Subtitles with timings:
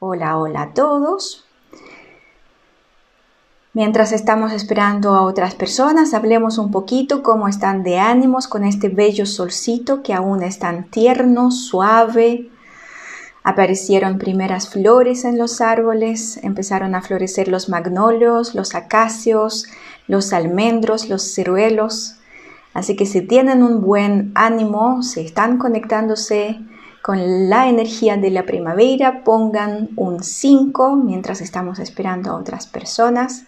[0.00, 1.44] Hola, hola a todos.
[3.72, 8.90] Mientras estamos esperando a otras personas, hablemos un poquito cómo están de ánimos con este
[8.90, 12.48] bello solcito que aún es tan tierno, suave.
[13.42, 19.66] Aparecieron primeras flores en los árboles, empezaron a florecer los magnolios, los acacios,
[20.06, 22.14] los almendros, los ciruelos.
[22.72, 26.60] Así que si tienen un buen ánimo, si están conectándose
[27.08, 33.44] con la energía de la primavera, pongan un 5 mientras estamos esperando a otras personas.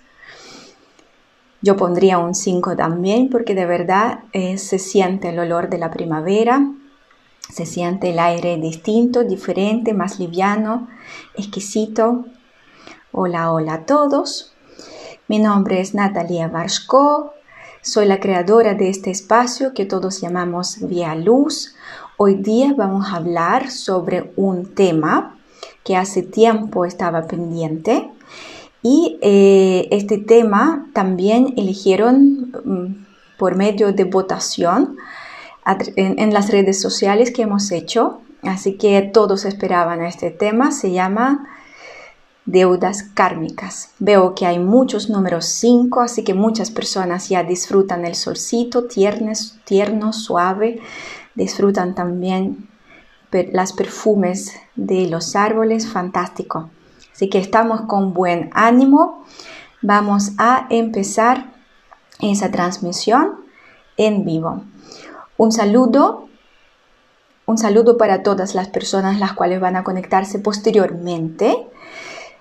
[1.60, 5.90] Yo pondría un 5 también porque de verdad eh, se siente el olor de la
[5.90, 6.72] primavera,
[7.52, 10.88] se siente el aire distinto, diferente, más liviano,
[11.34, 12.24] exquisito.
[13.12, 14.54] Hola, hola a todos.
[15.28, 17.34] Mi nombre es Natalia Barshko.
[17.82, 21.74] Soy la creadora de este espacio que todos llamamos Vía Luz,
[22.22, 25.38] Hoy día vamos a hablar sobre un tema
[25.82, 28.10] que hace tiempo estaba pendiente
[28.82, 33.06] y eh, este tema también eligieron mm,
[33.38, 34.98] por medio de votación
[35.96, 38.20] en, las redes sociales que hemos hecho.
[38.42, 40.72] Así que todos esperaban este tema.
[40.72, 41.48] Se llama
[42.44, 43.92] deudas kármicas.
[43.98, 49.32] Veo que hay muchos números 5, así que muchas personas ya disfrutan el solcito tierno,
[49.64, 50.80] tierno suave
[51.34, 52.68] disfrutan también
[53.30, 56.70] las perfumes de los árboles, fantástico.
[57.12, 59.24] Así que estamos con buen ánimo.
[59.82, 61.52] Vamos a empezar
[62.20, 63.40] esa transmisión
[63.96, 64.64] en vivo.
[65.36, 66.28] Un saludo,
[67.46, 71.66] un saludo para todas las personas las cuales van a conectarse posteriormente,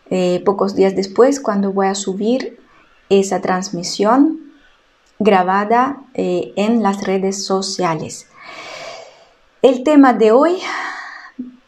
[0.10, 2.60] eh, pocos días después, cuando voy a subir
[3.10, 4.54] esa transmisión
[5.20, 8.29] grabada eh, en las redes sociales.
[9.62, 10.58] El tema de hoy,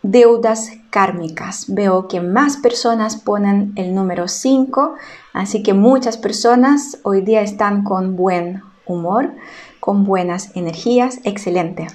[0.02, 1.66] deudas kármicas.
[1.68, 4.96] Veo que más personas ponen el número 5,
[5.34, 9.34] así que muchas personas hoy día están con buen humor,
[9.82, 11.20] con buenas energías.
[11.26, 11.88] Excelente.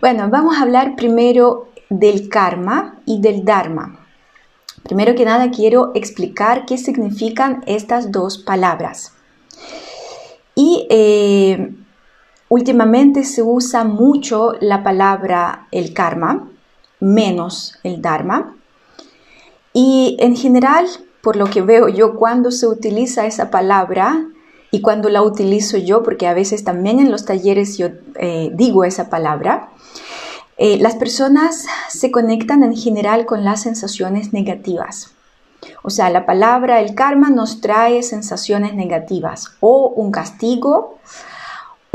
[0.00, 3.98] Bueno, vamos a hablar primero del karma y del dharma.
[4.82, 9.12] Primero que nada quiero explicar qué significan estas dos palabras.
[10.54, 11.74] Y eh,
[12.48, 16.50] Últimamente se usa mucho la palabra el karma,
[17.00, 18.56] menos el dharma.
[19.72, 20.86] Y en general,
[21.22, 24.26] por lo que veo yo, cuando se utiliza esa palabra
[24.70, 28.84] y cuando la utilizo yo, porque a veces también en los talleres yo eh, digo
[28.84, 29.70] esa palabra,
[30.56, 35.12] eh, las personas se conectan en general con las sensaciones negativas.
[35.82, 40.98] O sea, la palabra el karma nos trae sensaciones negativas o un castigo,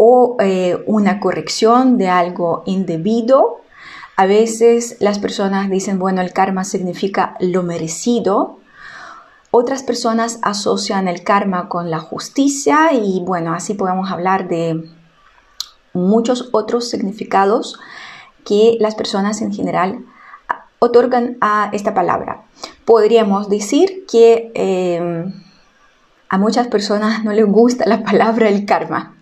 [0.01, 3.59] o eh, una corrección de algo indebido.
[4.15, 8.59] A veces las personas dicen, bueno, el karma significa lo merecido.
[9.51, 14.89] Otras personas asocian el karma con la justicia y bueno, así podemos hablar de
[15.91, 17.77] muchos otros significados
[18.45, 20.05] que las personas en general
[20.79, 22.45] otorgan a esta palabra.
[22.85, 25.25] Podríamos decir que eh,
[26.29, 29.17] a muchas personas no les gusta la palabra el karma.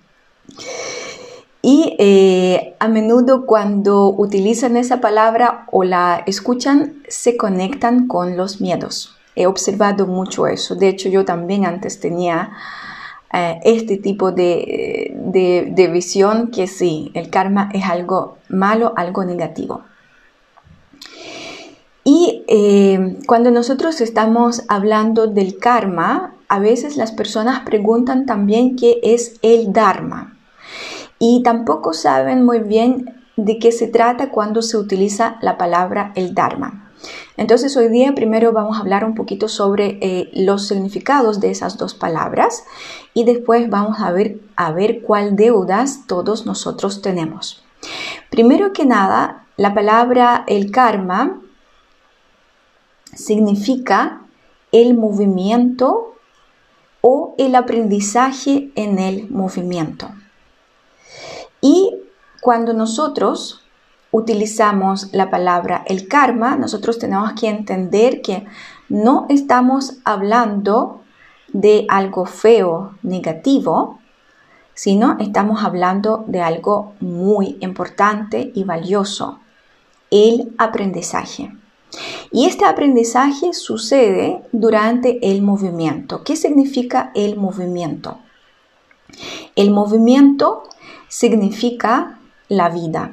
[1.70, 8.62] Y eh, a menudo cuando utilizan esa palabra o la escuchan, se conectan con los
[8.62, 9.18] miedos.
[9.36, 10.76] He observado mucho eso.
[10.76, 12.52] De hecho, yo también antes tenía
[13.34, 19.82] eh, este tipo de, de, visión que sí, el karma es algo malo, algo negativo.
[22.06, 29.02] Y eh, cuando nosotros estamos hablando del karma, a veces las personas preguntan también qué
[29.04, 30.37] es el dharma
[31.20, 36.34] y tampoco saben muy bien de qué se trata cuando se utiliza la palabra el
[36.34, 36.92] Dharma.
[37.38, 41.78] Entonces hoy día primero vamos a hablar un poquito sobre eh, los significados de esas
[41.78, 42.64] dos palabras
[43.14, 47.64] y después vamos a ver, a ver cuál deudas todos nosotros tenemos.
[48.32, 51.40] Primero que nada, la palabra el karma
[53.14, 54.22] significa
[54.72, 56.16] el movimiento
[57.02, 60.10] o el aprendizaje en el movimiento.
[61.68, 61.94] Y
[62.40, 63.62] cuando nosotros
[64.12, 68.46] utilizamos la palabra el karma, nosotros tenemos que entender que
[68.88, 71.02] no estamos hablando
[71.50, 74.00] de algo feo, negativo,
[74.76, 79.40] sino estamos hablando de algo muy importante y valioso,
[80.10, 81.54] el aprendizaje.
[82.32, 86.24] Y este aprendizaje sucede durante el movimiento.
[86.24, 88.20] ¿Qué significa el movimiento?
[89.58, 90.64] El movimiento
[91.08, 92.20] significa
[92.50, 93.12] la vida.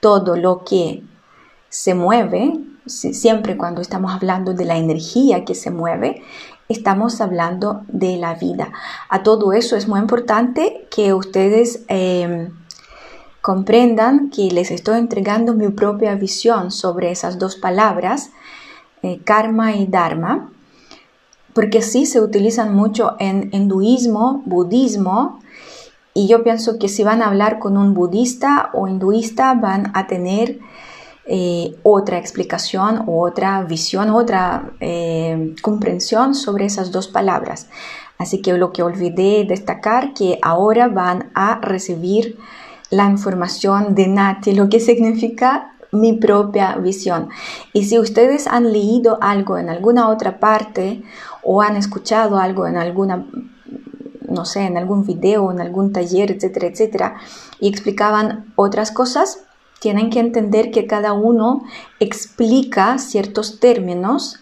[0.00, 1.02] Todo lo que
[1.68, 6.22] se mueve siempre cuando estamos hablando de la energía que se mueve,
[6.68, 8.72] estamos hablando de la vida.
[9.08, 12.50] A todo eso es muy importante que ustedes em,
[13.40, 18.30] comprendan que les estoy entregando mi propia visión sobre esas dos palabras,
[19.02, 20.50] eh, karma y dharma,
[21.52, 25.40] porque sí se utilizan mucho en hinduismo, budismo,
[26.16, 30.06] y yo pienso que si van a hablar con un budista o hinduista van a
[30.06, 30.58] tener
[31.26, 37.68] eh, otra explicación, otra visión, otra eh, comprensión sobre esas dos palabras.
[38.16, 42.38] Así que lo que olvidé destacar que ahora van a recibir
[42.88, 47.28] la información de Nati, lo que significa mi propia visión.
[47.74, 51.02] Y si ustedes han leído algo en alguna otra parte
[51.42, 53.26] o han escuchado algo en alguna
[54.36, 57.16] no sé, en algún video, en algún taller, etcétera, etcétera,
[57.58, 59.40] y explicaban otras cosas,
[59.80, 61.64] tienen que entender que cada uno
[61.98, 64.40] explica ciertos términos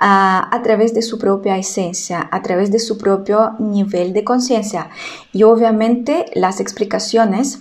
[0.00, 4.88] a, través de su propia esencia, a través de su propio nivel de conciencia.
[5.32, 7.60] Y obviamente las explicaciones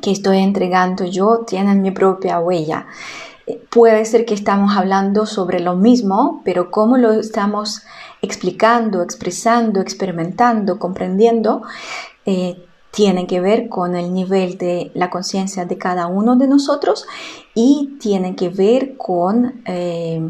[0.00, 2.86] que estoy entregando yo tienen mi propia huella.
[3.46, 7.82] Eh, puede ser que estamos hablando sobre lo mismo, pero cómo lo estamos
[8.22, 11.62] explicando, expresando, experimentando, comprendiendo,
[12.26, 17.06] eh, tiene que ver con el nivel de la conciencia de cada uno de nosotros
[17.54, 20.20] y tiene que ver con eh,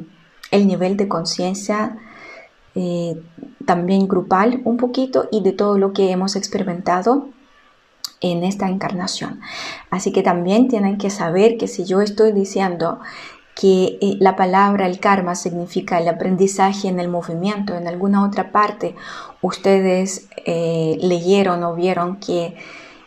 [0.51, 1.97] el nivel de conciencia
[2.75, 3.21] eh,
[3.65, 7.29] también grupal un poquito y de todo lo que hemos experimentado
[8.21, 9.41] en esta encarnación.
[9.91, 13.01] Así que también tienen que saber que si yo estoy diciendo
[13.55, 18.53] que eh, la palabra el karma significa el aprendizaje en el movimiento, en alguna otra
[18.53, 18.95] parte
[19.43, 22.57] ustedes eh, leyeron o vieron que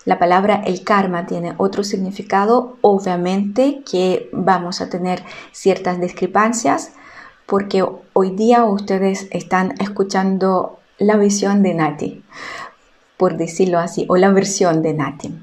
[0.05, 6.91] la palabra el karma tiene otro significado, obviamente que vamos a tener ciertas discrepancias
[7.45, 12.23] porque hoy día ustedes están escuchando la visión de Nati,
[13.17, 15.33] por decirlo así, o la versión de Nati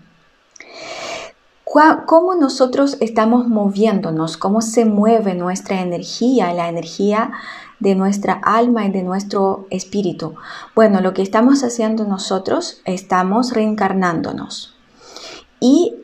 [2.07, 7.33] cómo nosotros estamos moviéndonos, cómo se mueve nuestra energía, la energía
[7.79, 10.35] de nuestra alma y de nuestro espíritu.
[10.75, 14.75] Bueno, lo que estamos haciendo nosotros, estamos reencarnándonos.
[15.61, 15.95] Y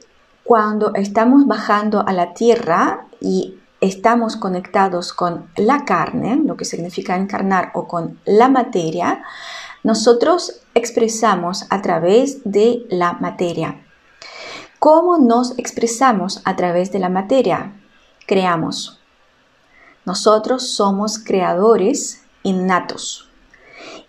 [0.44, 7.16] cuando estamos bajando a la tierra y estamos conectados con la carne, lo que significa
[7.16, 9.24] encarnar, o con la materia,
[9.82, 13.85] nosotros expresamos a través de la materia.
[14.78, 17.72] ¿Cómo nos expresamos a través de la materia?
[18.26, 19.00] Creamos.
[20.04, 23.30] Nosotros somos creadores innatos.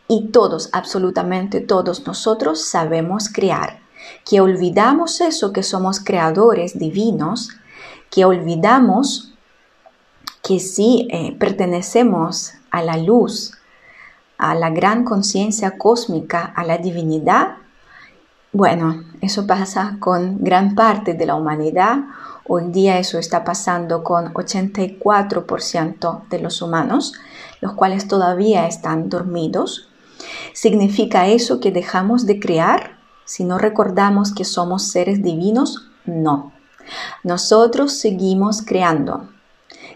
[0.09, 3.79] Y todos, absolutamente todos nosotros sabemos crear.
[4.25, 7.49] Que olvidamos eso, que somos creadores divinos,
[8.11, 9.33] que olvidamos
[10.43, 13.53] que si eh, pertenecemos a la luz,
[14.37, 17.55] a la gran conciencia cósmica, a la divinidad,
[18.53, 21.99] bueno, eso pasa con gran parte de la humanidad.
[22.47, 27.13] Hoy día eso está pasando con 84% de los humanos,
[27.59, 29.89] los cuales todavía están dormidos.
[30.53, 35.89] ¿Significa eso que dejamos de crear si no recordamos que somos seres divinos?
[36.05, 36.53] No.
[37.23, 39.29] Nosotros seguimos creando.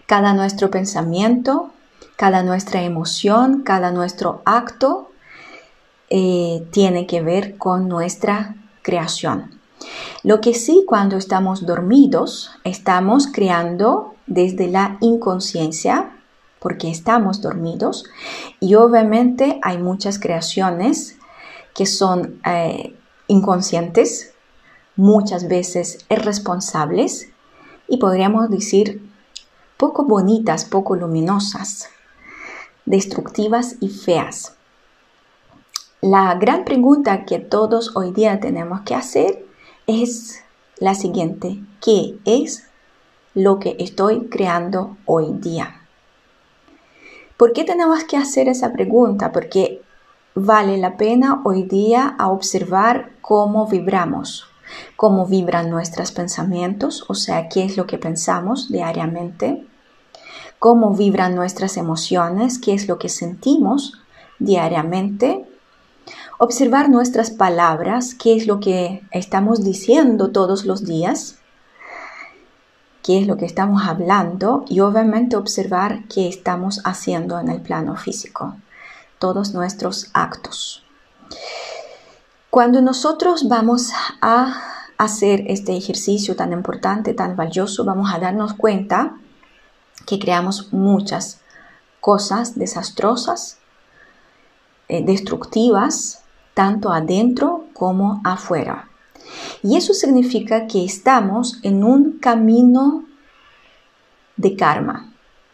[0.06, 1.70] Cada nuestro pensamiento,
[2.16, 5.10] cada nuestra emoción, cada nuestro acto
[6.10, 9.60] eh, tiene que ver con nuestra creación.
[10.22, 16.16] Lo que sí, cuando estamos dormidos, estamos creando desde la inconsciencia,
[16.60, 18.04] porque estamos dormidos,
[18.60, 21.16] y obviamente hay muchas creaciones
[21.74, 22.96] que son eh,
[23.26, 24.32] inconscientes,
[24.94, 27.28] muchas veces irresponsables,
[27.88, 29.02] y podríamos decir
[29.76, 31.88] poco bonitas, poco luminosas,
[32.86, 34.54] destructivas y feas.
[36.04, 39.46] La gran pregunta que todos hoy día tenemos que hacer
[39.86, 40.42] es
[40.78, 41.60] la siguiente.
[41.80, 42.64] ¿Qué es
[43.34, 45.80] lo que estoy creando hoy día?
[47.36, 49.30] ¿Por qué tenemos que hacer esa pregunta?
[49.30, 49.80] Porque
[50.34, 54.46] vale la pena hoy día a observar cómo vibramos,
[54.96, 59.64] cómo vibran nuestros pensamientos, o sea, qué es lo que pensamos diariamente,
[60.58, 64.00] cómo vibran nuestras emociones, qué es lo que sentimos
[64.40, 65.46] diariamente
[66.44, 71.38] observar nuestras palabras, qué es lo que estamos diciendo todos los días,
[73.04, 77.94] qué es lo que estamos hablando y obviamente observar qué estamos haciendo en el plano
[77.94, 78.56] físico,
[79.20, 80.84] todos nuestros actos.
[82.50, 84.60] Cuando nosotros vamos a
[84.98, 89.16] hacer este ejercicio tan importante, tan valioso, vamos a darnos cuenta
[90.06, 91.40] que creamos muchas
[92.00, 93.58] cosas desastrosas,
[94.88, 96.21] eh, destructivas,
[96.54, 98.88] tanto adentro como afuera.
[99.62, 103.04] Y eso significa que estamos en un camino
[104.36, 105.12] de karma,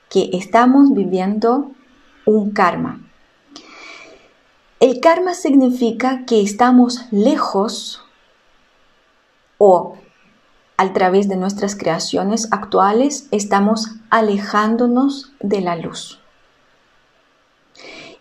[0.09, 1.73] que estamos viviendo
[2.25, 3.01] un karma.
[4.81, 8.03] El karma significa que estamos lejos
[9.59, 9.97] o
[10.77, 16.21] a través de nuestras creaciones actuales estamos alejándonos de la luz.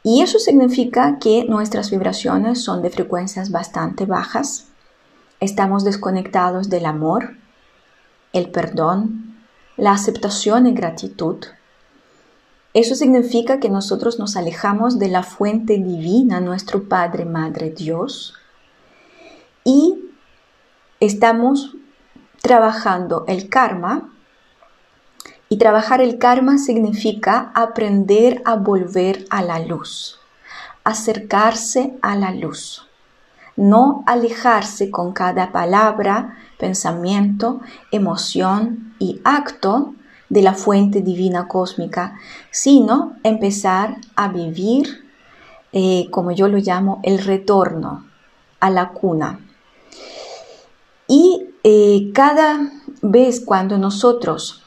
[0.08, 4.68] Y eso significa que nuestras vibraciones son de frecuencias bastante bajas,
[5.42, 7.36] estamos desconectados del amor,
[8.32, 9.36] el perdón,
[9.76, 11.40] la aceptación y gratitud,
[12.74, 18.36] eso significa que nosotros nos alejamos de la fuente divina, nuestro Padre, Madre, Dios,
[19.64, 20.06] y
[21.00, 21.76] estamos
[22.42, 24.14] trabajando el karma.
[25.50, 30.20] Y trabajar el karma significa aprender a volver a la luz,
[30.84, 32.86] acercarse a la luz,
[33.56, 37.62] no alejarse con cada palabra, pensamiento,
[37.92, 39.94] emoción y acto
[40.30, 42.20] de la fuente divina cósmica,
[42.52, 45.06] sino empezar a vivir,
[45.72, 48.06] eh, como yo lo llamo, el retorno
[48.60, 49.40] a la cuna.
[51.08, 52.70] Y eh, cada
[53.02, 54.64] vez cuando nosotros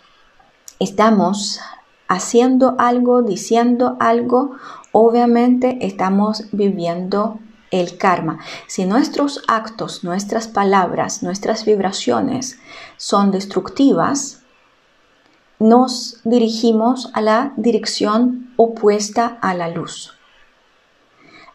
[0.81, 1.61] estamos
[2.09, 4.57] haciendo algo, diciendo algo,
[4.91, 7.39] obviamente estamos viviendo
[7.71, 8.41] el karma.
[8.67, 12.59] Si nuestros actos, nuestras palabras, nuestras vibraciones
[12.97, 14.43] son destructivas,
[15.61, 20.15] nos dirigimos a la dirección opuesta a la luz.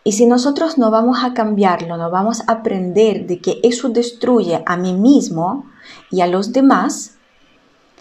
[0.04, 4.64] Y si nosotros no vamos a cambiarlo, no vamos a aprender de que eso destruye
[4.68, 5.66] a mí mismo
[6.12, 7.15] y a los demás,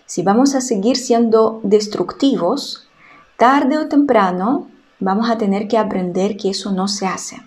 [0.07, 2.89] si vamos a seguir siendo destructivos,
[3.37, 4.69] tarde o temprano
[5.01, 7.43] vamos a tener que aprender que eso no se hace.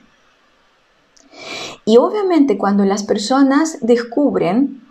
[1.86, 4.82] Y obviamente cuando las personas descubren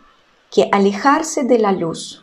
[0.50, 2.22] que alejarse de la luz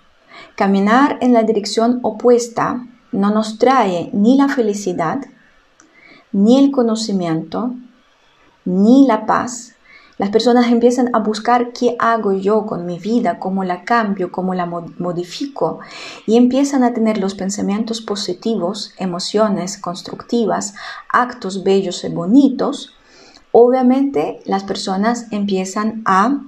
[0.55, 5.19] Caminar en la dirección opuesta no nos trae ni la felicidad,
[6.31, 7.73] ni el conocimiento,
[8.63, 9.72] ni la paz.
[10.17, 14.53] Las personas empiezan a buscar qué hago yo con mi vida, cómo la cambio, cómo
[14.53, 15.79] la modifico
[16.27, 20.75] y empiezan a tener los pensamientos positivos, emociones constructivas,
[21.09, 22.93] actos bellos y bonitos.
[23.51, 26.41] Obviamente las personas empiezan a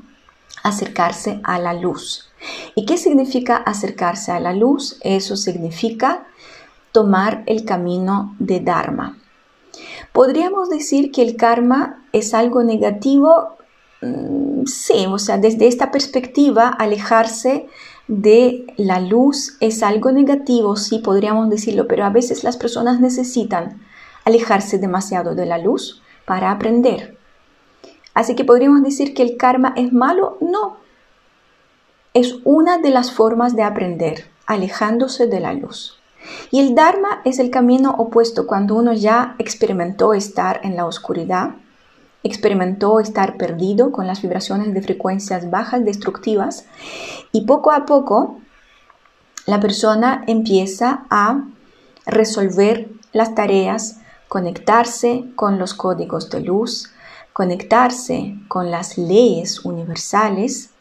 [0.63, 2.29] acercarse a la luz.
[2.75, 4.97] ¿Y qué significa acercarse a la luz?
[5.01, 6.27] Eso significa
[6.91, 9.17] tomar el camino de Dharma.
[10.13, 13.54] ¿Podríamos decir que el karma es algo negativo?
[14.05, 17.67] Mm, sí, o sea, desde esta perspectiva, alejarse
[18.07, 23.81] de la luz es algo negativo, sí podríamos decirlo, pero a veces las personas necesitan
[24.25, 27.17] alejarse demasiado de la luz para aprender.
[28.13, 30.77] Así que podríamos decir que el karma es malo, no,
[32.13, 35.99] es una de las formas de aprender, alejándose de la luz.
[36.49, 41.55] Y el Dharma es el camino opuesto cuando uno ya experimentó estar en la oscuridad,
[42.25, 46.65] experimentó estar perdido con las vibraciones de frecuencias bajas destructivas
[47.31, 48.39] y poco a poco
[49.45, 51.45] la persona empieza a
[52.05, 56.91] resolver las tareas, conectarse con los códigos de luz,
[57.31, 60.71] conectarse con las leyes universales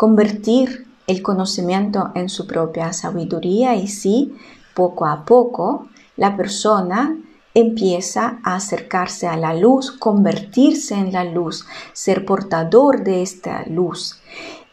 [0.00, 4.34] convertir el conocimiento en su propia sabiduría y sí,
[4.72, 7.18] poco a poco, la persona
[7.54, 14.20] empieza a acercarse a la luz, convertirse en la luz, ser portador de esta luz.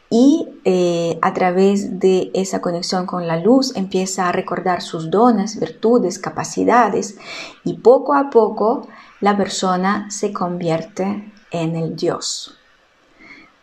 [0.09, 5.59] Y eh, a través de esa conexión con la luz empieza a recordar sus dones,
[5.59, 7.17] virtudes, capacidades
[7.65, 8.87] y poco a poco
[9.19, 12.57] la persona se convierte en el Dios.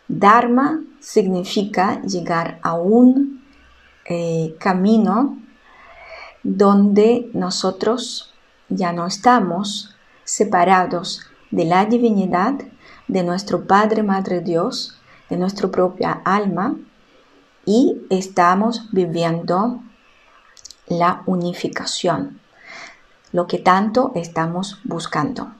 [0.06, 3.42] Dharma significa llegar a un
[4.04, 5.38] eh, camino
[6.42, 8.33] donde nosotros
[8.68, 9.94] ya no estamos
[10.24, 12.54] separados de la divinidad,
[13.08, 16.76] de nuestro Padre, Madre Dios, de nuestra propia alma
[17.66, 19.80] y estamos viviendo
[20.86, 22.40] la unificación,
[23.32, 25.52] lo que tanto estamos buscando.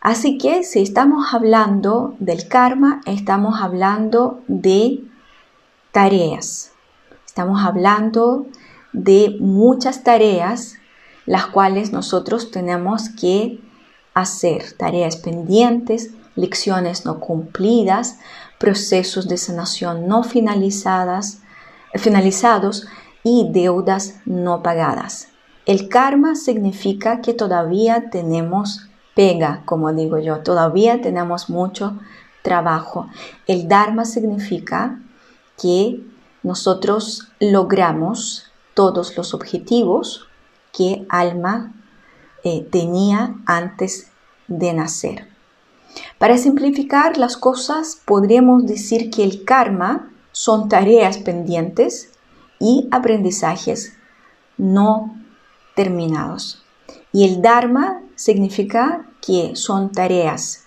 [0.00, 5.04] Así que si estamos hablando del karma, estamos hablando de
[5.90, 6.72] tareas.
[7.26, 8.46] Estamos hablando
[8.92, 10.76] de muchas tareas
[11.28, 13.60] las cuales nosotros tenemos que
[14.14, 14.72] hacer.
[14.78, 18.18] Tareas pendientes, lecciones no cumplidas,
[18.58, 21.40] procesos de sanación no finalizadas,
[21.94, 22.86] finalizados
[23.22, 25.28] y deudas no pagadas.
[25.66, 31.98] El karma significa que todavía tenemos pega, como digo yo, todavía tenemos mucho
[32.40, 33.10] trabajo.
[33.46, 34.98] El dharma significa
[35.60, 36.00] que
[36.42, 40.27] nosotros logramos todos los objetivos
[40.72, 41.74] que alma
[42.44, 44.10] eh, tenía antes
[44.46, 45.28] de nacer.
[46.18, 52.10] Para simplificar las cosas, podríamos decir que el karma son tareas pendientes
[52.60, 53.94] y aprendizajes
[54.56, 55.16] no
[55.74, 56.62] terminados.
[57.12, 60.64] Y el Dharma significa que son tareas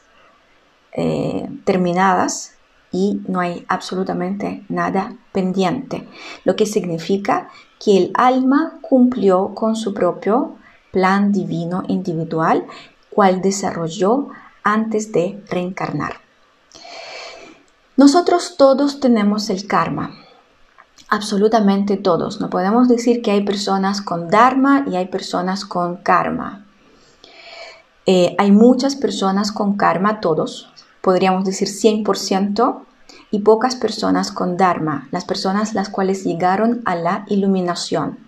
[0.94, 2.56] eh, terminadas
[2.92, 6.08] y no hay absolutamente nada pendiente,
[6.44, 7.50] lo que significa
[7.84, 10.56] que el alma cumplió con su propio
[10.92, 12.66] plan divino individual,
[13.10, 14.30] cual desarrolló
[14.64, 16.16] antes de reencarnar.
[17.98, 20.12] Nosotros todos tenemos el karma,
[21.10, 22.40] absolutamente todos.
[22.40, 26.66] No podemos decir que hay personas con dharma y hay personas con karma.
[28.06, 30.72] Eh, hay muchas personas con karma, todos,
[31.02, 32.86] podríamos decir 100%,
[33.32, 38.20] y pocas personas con dharma, las personas las cuales llegaron a la iluminación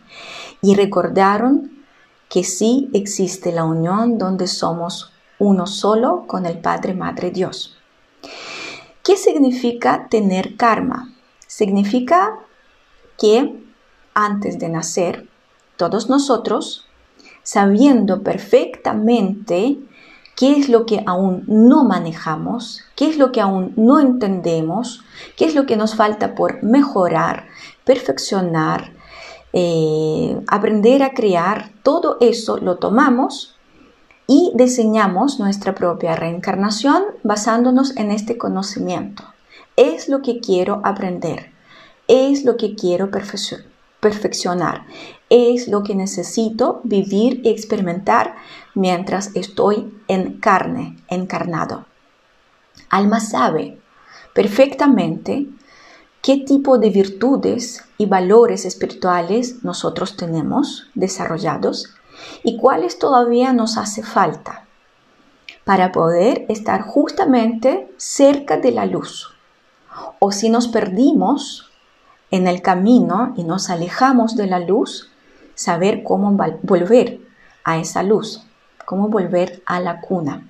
[0.62, 1.83] y recordaron
[2.29, 7.77] que sí existe la unión donde somos uno solo con el Padre Madre Dios.
[9.03, 11.13] ¿Qué significa tener karma?
[11.45, 12.39] Significa
[13.19, 13.62] que
[14.13, 15.27] antes de nacer,
[15.75, 16.88] todos nosotros,
[17.43, 19.77] sabiendo perfectamente
[20.36, 25.04] qué es lo que aún no manejamos, qué es lo que aún no entendemos,
[25.38, 27.48] qué es lo que nos falta por mejorar,
[27.86, 28.94] perfeccionar,
[29.54, 33.56] eh, aprender a crear, todo eso lo tomamos
[34.28, 39.24] y diseñamos nuestra propia reencarnación basándonos en este conocimiento.
[39.75, 41.52] Es lo que quiero aprender.
[42.08, 43.10] Es lo que quiero
[44.00, 44.86] perfeccionar,
[45.34, 48.36] es lo que necesito vivir y experimentar
[48.76, 51.86] mientras estoy en carne, encarnado.
[52.88, 53.80] Alma sabe
[54.36, 55.48] perfectamente
[56.22, 61.96] qué tipo de virtudes y valores espirituales nosotros tenemos desarrollados
[62.43, 64.67] y cuáles todavía nos hace falta
[65.63, 69.34] para poder estar justamente cerca de la luz.
[70.19, 71.72] O si nos perdimos
[72.30, 75.10] en el camino y nos alejamos de la luz,
[75.56, 77.20] saber cómo volver
[77.63, 78.46] a esa luz,
[78.86, 80.48] cómo volver a la cuna.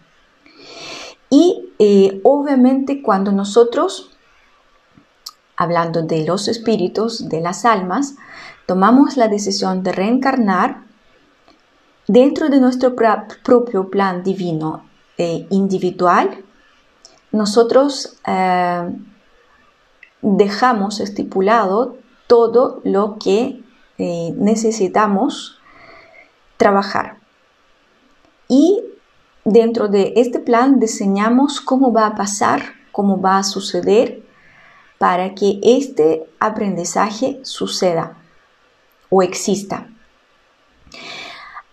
[1.29, 4.11] Y eh, obviamente cuando nosotros,
[5.55, 8.15] hablando de los espíritus, de las almas,
[8.65, 10.83] tomamos la decisión de reencarnar
[12.07, 12.95] dentro de nuestro
[13.43, 14.85] propio plan divino
[15.17, 16.43] e individual,
[17.31, 18.89] nosotros eh,
[20.21, 23.62] dejamos estipulado todo lo que
[23.97, 25.59] eh, necesitamos
[26.57, 27.17] trabajar.
[28.47, 28.83] Y
[29.45, 34.23] dentro de este plan diseñamos cómo va a pasar, cómo va a suceder
[34.97, 38.17] para que este aprendizaje suceda
[39.09, 39.87] o exista.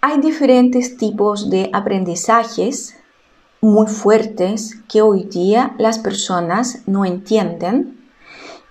[0.00, 2.96] Hay diferentes tipos de aprendizajes
[3.60, 7.99] muy fuertes que hoy día las personas no entienden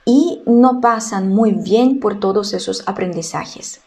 [0.09, 3.81] y no pasan muy bien por todos esos aprendizajes.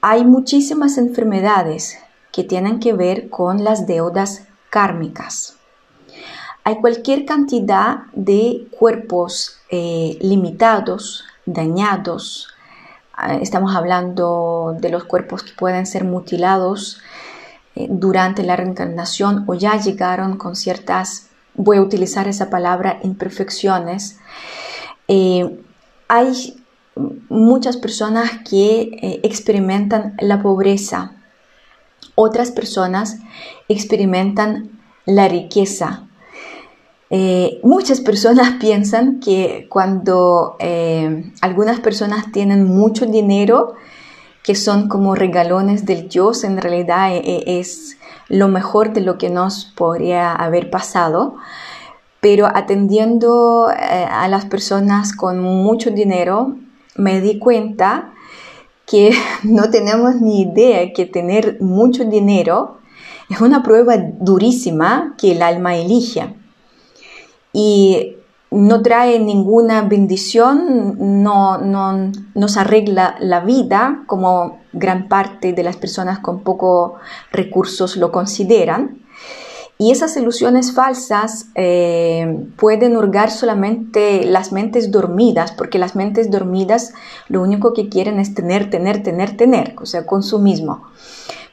[0.00, 1.98] Hay muchísimas enfermedades
[2.32, 5.54] que tienen que ver con las deudas kármicas.
[6.64, 12.48] Hay cualquier cantidad de cuerpos eh, limitados, dañados.
[13.12, 17.00] Ah, estamos hablando de los cuerpos que pueden ser mutilados
[17.76, 24.18] eh, durante la reencarnación o ya llegaron con ciertas, voy a utilizar esa palabra, imperfecciones
[25.08, 25.60] eh,
[26.08, 26.56] hay
[27.28, 31.12] muchas personas que eh, experimentan la pobreza,
[32.14, 33.18] otras personas
[33.68, 36.04] experimentan la riqueza.
[37.10, 40.56] Eh, muchas personas piensan que cuando
[41.40, 43.74] algunas personas tienen mucho dinero,
[44.42, 47.96] que son como regalones del Dios, en realidad es
[48.28, 51.36] lo mejor de lo que nos podría haber pasado
[52.24, 56.56] pero atendiendo eh, a las personas con mucho dinero,
[56.96, 58.14] me di cuenta
[58.86, 62.78] que no tenemos ni idea que tener mucho dinero
[63.28, 66.34] es una prueba durísima que el alma elige.
[67.52, 68.16] Y
[68.50, 75.76] no trae ninguna bendición, no, no nos arregla la vida como gran parte de las
[75.76, 76.92] personas con pocos
[77.32, 79.03] recursos lo consideran
[79.76, 86.92] Y esas ilusiones falsas eh, pueden hurgar solamente las mentes dormidas, porque las mentes dormidas
[87.28, 90.84] lo único que quieren es tener, tener, tener, tener, o sea, consumismo.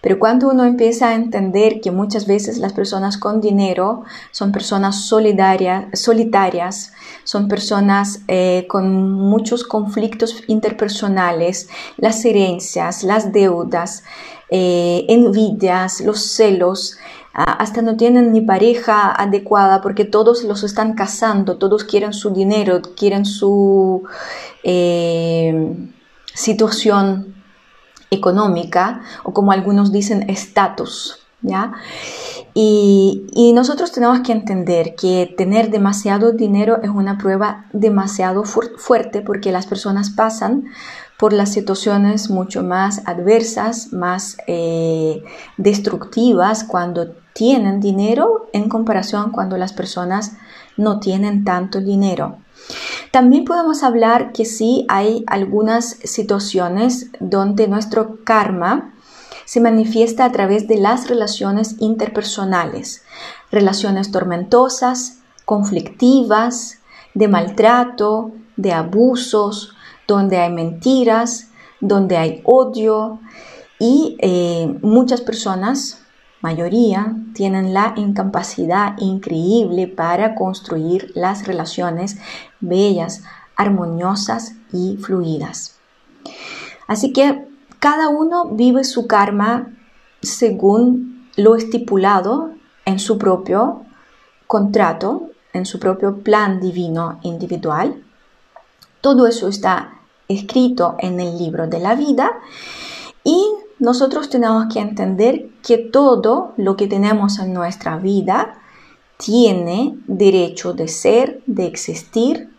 [0.01, 5.05] Pero cuando uno empieza a entender que muchas veces las personas con dinero son personas
[5.05, 6.91] solidarias, solitarias,
[7.23, 14.03] son personas eh, con muchos conflictos interpersonales, las herencias, las deudas,
[14.49, 16.97] eh, envidias, los celos,
[17.33, 22.81] hasta no tienen ni pareja adecuada porque todos los están casando, todos quieren su dinero,
[22.95, 24.03] quieren su
[24.63, 25.75] eh,
[26.33, 27.35] situación
[28.09, 31.71] económica o como algunos dicen estatus, ¿ya?
[32.53, 39.21] Y, y, nosotros tenemos que entender que tener demasiado dinero es una prueba demasiado fuerte
[39.21, 40.65] porque las personas pasan
[41.21, 45.23] por las situaciones mucho más adversas, más eh,
[45.55, 50.33] destructivas cuando tienen dinero en comparación cuando las personas
[50.77, 52.37] no tienen tanto dinero.
[53.11, 58.93] También podemos hablar que sí hay algunas situaciones donde nuestro karma
[59.45, 63.03] se manifiesta a través de las relaciones interpersonales,
[63.51, 66.79] relaciones tormentosas, conflictivas,
[67.13, 69.75] de maltrato, de abusos,
[70.07, 71.49] donde hay mentiras,
[71.81, 73.19] donde hay odio
[73.79, 76.01] y eh, muchas personas
[76.41, 82.17] mayoría tienen la incapacidad increíble para construir las relaciones
[82.59, 83.23] bellas,
[83.55, 85.79] armoniosas y fluidas.
[86.87, 87.47] Así que
[87.79, 89.69] cada uno vive su karma
[90.21, 92.51] según lo estipulado
[92.85, 93.83] en su propio
[94.47, 98.03] contrato, en su propio plan divino individual.
[99.01, 102.31] Todo eso está escrito en el libro de la vida
[103.81, 108.59] nosotros tenemos que entender que todo lo que tenemos en nuestra vida
[109.17, 112.51] tiene derecho de ser, de existir,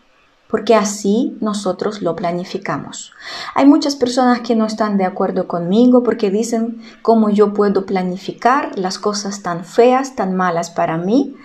[0.49, 3.13] porque así nosotros lo planificamos.
[3.55, 8.77] Hay muchas personas que no están de acuerdo conmigo porque dicen cómo yo puedo planificar
[8.77, 11.37] las cosas tan feas, tan malas para mí.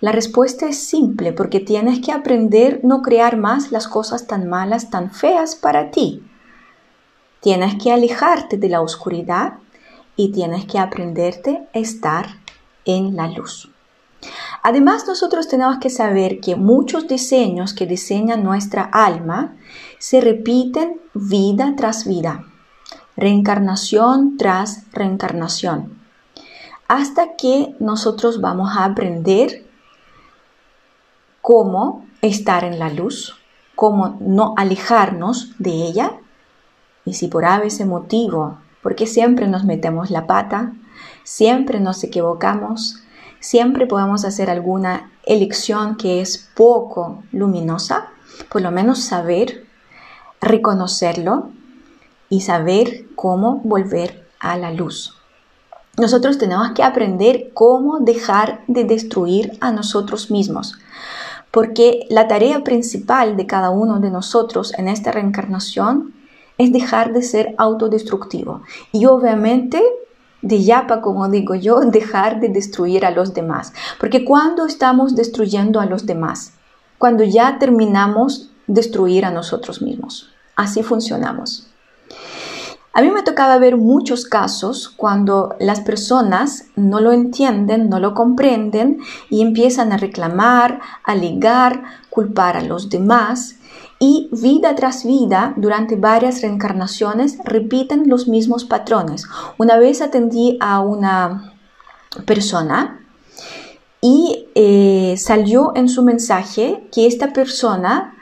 [0.00, 4.90] La respuesta es simple, porque tienes que aprender no crear más las cosas tan malas,
[4.90, 6.22] tan feas para ti.
[7.42, 9.54] Tienes que alejarte de la oscuridad
[10.14, 12.36] y tienes que aprenderte a estar
[12.84, 13.68] en la luz.
[14.62, 19.56] Además, nosotros tenemos que saber que muchos diseños que diseña nuestra alma
[19.98, 22.44] se repiten vida tras vida,
[23.16, 25.98] reencarnación tras reencarnación,
[26.86, 29.66] hasta que nosotros vamos a aprender
[31.40, 33.34] cómo estar en la luz,
[33.74, 36.20] cómo no alejarnos de ella
[37.04, 40.72] y si por ese motivo, porque siempre nos metemos la pata,
[41.24, 43.02] siempre nos equivocamos,
[43.40, 48.08] siempre podemos hacer alguna elección que es poco luminosa,
[48.50, 49.66] por lo menos saber
[50.40, 51.50] reconocerlo
[52.28, 55.16] y saber cómo volver a la luz.
[55.98, 60.78] Nosotros tenemos que aprender cómo dejar de destruir a nosotros mismos,
[61.50, 66.14] porque la tarea principal de cada uno de nosotros en esta reencarnación
[66.58, 68.62] es dejar de ser autodestructivo
[68.92, 69.82] y obviamente
[70.42, 73.72] de yapa, como digo yo, dejar de destruir a los demás.
[73.98, 76.54] Porque cuando estamos destruyendo a los demás,
[76.98, 80.30] cuando ya terminamos destruir a nosotros mismos.
[80.56, 81.68] Así funcionamos.
[82.94, 88.12] A mí me tocaba ver muchos casos cuando las personas no lo entienden, no lo
[88.12, 88.98] comprenden
[89.30, 93.56] y empiezan a reclamar, a ligar, culpar a los demás
[94.04, 99.26] y vida tras vida, durante varias reencarnaciones, repiten los mismos patrones.
[99.58, 101.54] Una vez atendí a una
[102.26, 103.06] persona
[104.00, 108.16] y eh, salió en su mensaje que esta persona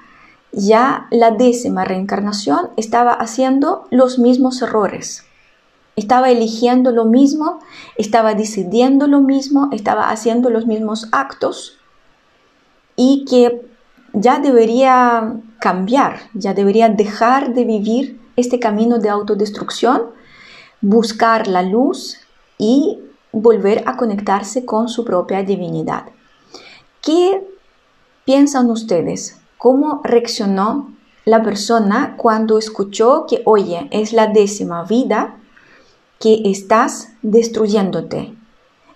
[0.52, 5.24] ya la décima reencarnación estaba haciendo los mismos errores.
[5.96, 7.58] Estaba eligiendo lo mismo,
[7.96, 11.78] estaba decidiendo lo mismo, estaba haciendo los mismos actos
[12.96, 13.69] y que
[14.12, 20.02] ya debería cambiar, ya debería dejar de vivir este camino de autodestrucción,
[20.80, 22.18] buscar la luz
[22.58, 22.98] y
[23.32, 26.06] volver a conectarse con su propia divinidad.
[27.02, 27.46] ¿Qué
[28.24, 29.38] piensan ustedes?
[29.58, 30.92] ¿Cómo reaccionó
[31.24, 35.36] la persona cuando escuchó que, oye, es la décima vida
[36.18, 38.34] que estás destruyéndote?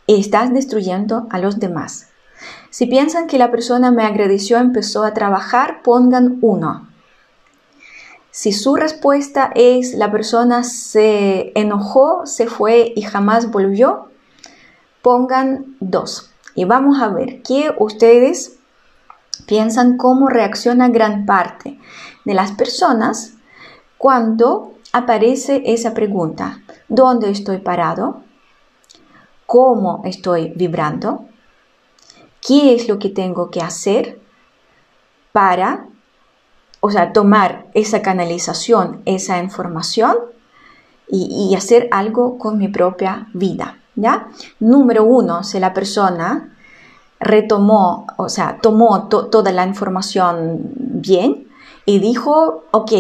[0.06, 2.08] Estás destruyendo a los demás.
[2.74, 6.88] Si piensan que la persona me agradeció, empezó a trabajar, pongan uno.
[8.32, 14.08] Si su respuesta es la persona se enojó, se fue y jamás volvió,
[15.02, 16.32] pongan dos.
[16.56, 18.58] Y vamos a ver qué ustedes
[19.46, 21.78] piensan cómo reacciona gran parte
[22.24, 23.34] de las personas
[23.98, 26.58] cuando aparece esa pregunta.
[26.88, 28.22] ¿Dónde estoy parado?
[29.46, 31.28] ¿Cómo estoy vibrando?
[32.46, 34.20] ¿Qué es lo que tengo que hacer
[35.32, 35.86] para,
[36.80, 40.16] o sea, tomar esa canalización, esa información
[41.08, 43.78] y, hacer algo con mi propia vida?
[43.96, 44.28] ¿Ya?
[44.60, 46.54] Número uno, si la persona
[47.18, 51.48] retomó, o sea, tomó toda la información bien
[51.86, 52.92] y dijo, ok,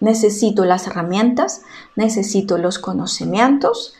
[0.00, 1.62] necesito las herramientas,
[1.96, 3.94] necesito los conocimientos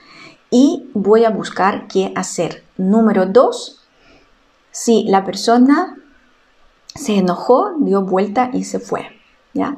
[0.51, 2.64] y voy a buscar qué hacer.
[2.77, 3.84] Número dos,
[4.74, 5.96] si la persona
[6.96, 9.06] se enojó, dio vuelta y se fue.
[9.52, 9.76] ¿ya?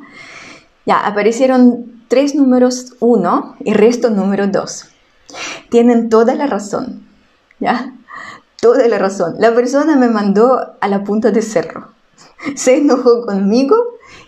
[0.86, 4.86] ya aparecieron tres números uno y resto número dos.
[5.68, 7.06] Tienen toda la razón.
[7.60, 7.92] ¿ya?
[8.58, 9.36] toda la razón.
[9.38, 11.88] La persona me mandó a la punta de cerro.
[12.54, 13.76] Se enojó conmigo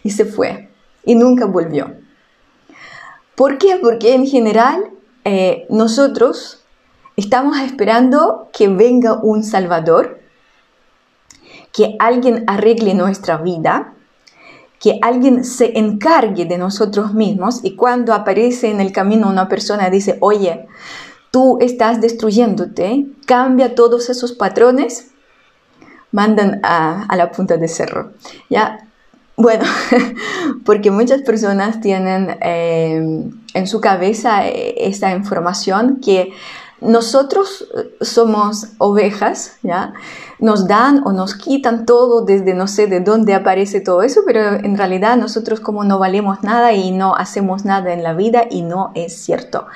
[0.03, 0.71] y se fue.
[1.03, 1.95] Y nunca volvió.
[3.35, 3.79] ¿Por qué?
[3.81, 4.91] Porque en general
[5.25, 6.63] eh, nosotros
[7.17, 10.21] estamos esperando que venga un Salvador,
[11.79, 13.95] que alguien arregle nuestra vida,
[14.81, 19.89] que alguien se encargue de nosotros mismos y cuando aparece en el camino una persona
[19.89, 20.67] dice, oye,
[21.31, 25.13] tú estás destruyéndote, cambia todos esos patrones,
[26.11, 28.11] mandan a, la punta de cerro.
[28.51, 28.89] ¿ya?
[29.37, 29.63] Bueno,
[30.65, 36.33] porque muchas personas tienen eh, en su cabeza eh, esta información que
[36.81, 39.95] nosotros eh, somos ovejas, ¿ya?
[40.41, 44.55] Nos dan o nos quitan todo desde no sé de dónde aparece todo eso, pero
[44.55, 48.63] en realidad nosotros como no valemos nada y no hacemos nada en la vida y
[48.63, 49.67] no es cierto.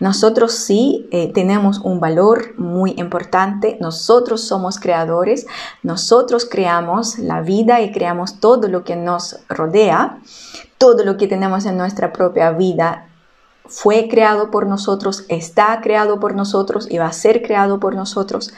[0.00, 5.46] Nosotros sí eh, tenemos un valor muy importante, nosotros somos creadores,
[5.82, 10.18] nosotros creamos la vida y creamos todo lo que nos rodea,
[10.78, 13.07] todo lo que tenemos en nuestra propia vida
[13.68, 18.52] fue creado por nosotros, está creado por nosotros y va a ser creado por nosotros,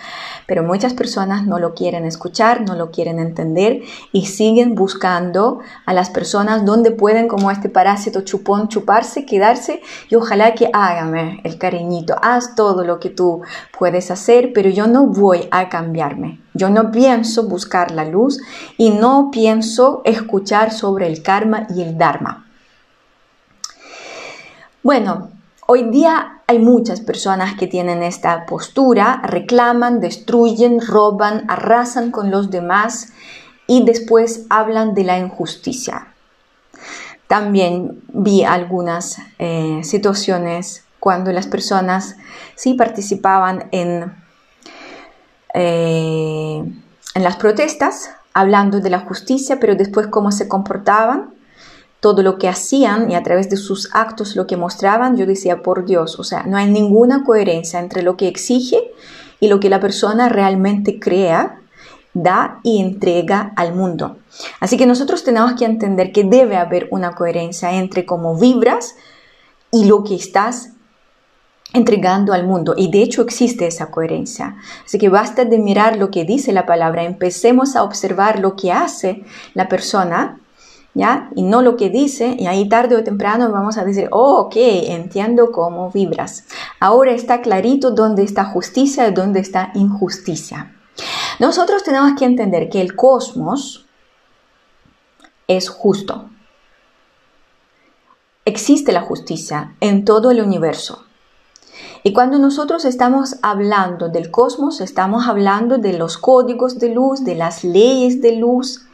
[0.47, 5.93] pero muchas personas no lo quieren escuchar, no lo quieren entender y siguen buscando a
[5.93, 11.59] las personas donde pueden como este parásito chupón chuparse, quedarse y ojalá que hágame el
[11.59, 13.43] cariñito, haz todo lo que tú
[13.77, 16.41] puedes hacer, pero yo no voy a cambiarme.
[16.53, 18.41] Yo no pienso buscar la luz
[18.77, 22.50] y no pienso escuchar sobre el karma y el dharma.
[24.83, 25.29] Bueno,
[25.67, 32.51] hoy día hay muchas personas que tienen esta postura, reclaman, destruyen, roban, arrasan con los
[32.51, 33.13] demás
[33.67, 36.15] y después hablan de la injusticia.
[37.27, 42.17] También vi algunas eh, situaciones cuando las personas
[42.55, 44.15] sí participaban en,
[45.53, 46.65] eh,
[47.15, 51.35] en las protestas, hablando de la justicia, pero después cómo se comportaban
[52.01, 55.63] todo lo que hacían y a través de sus actos lo que mostraban, yo decía,
[55.63, 58.93] por Dios, o sea, no hay ninguna coherencia entre lo que exige
[59.39, 61.61] y lo que la persona realmente crea,
[62.13, 64.17] da y entrega al mundo.
[64.59, 68.97] Así que nosotros tenemos que entender que debe haber una coherencia entre cómo vibras
[69.71, 70.71] y lo que estás
[71.73, 72.75] entregando al mundo.
[72.77, 74.57] Y de hecho existe esa coherencia.
[74.85, 78.73] Así que basta de mirar lo que dice la palabra, empecemos a observar lo que
[78.73, 79.23] hace
[79.55, 80.41] la persona
[80.95, 81.31] ¿ya?
[81.35, 84.55] Y no lo que dice, y ahí tarde o temprano vamos a decir, oh, ok,
[84.57, 86.45] entiendo cómo vibras.
[86.81, 90.75] Ahora está clarito dónde está justicia y dónde está injusticia.
[91.39, 93.87] Nosotros tenemos que entender que el cosmos
[95.47, 96.29] es justo.
[98.45, 101.05] Existe la justicia en todo el universo.
[102.03, 107.35] Y cuando nosotros estamos hablando del cosmos, estamos hablando de los códigos de luz, de
[107.35, 108.87] las leyes de luz,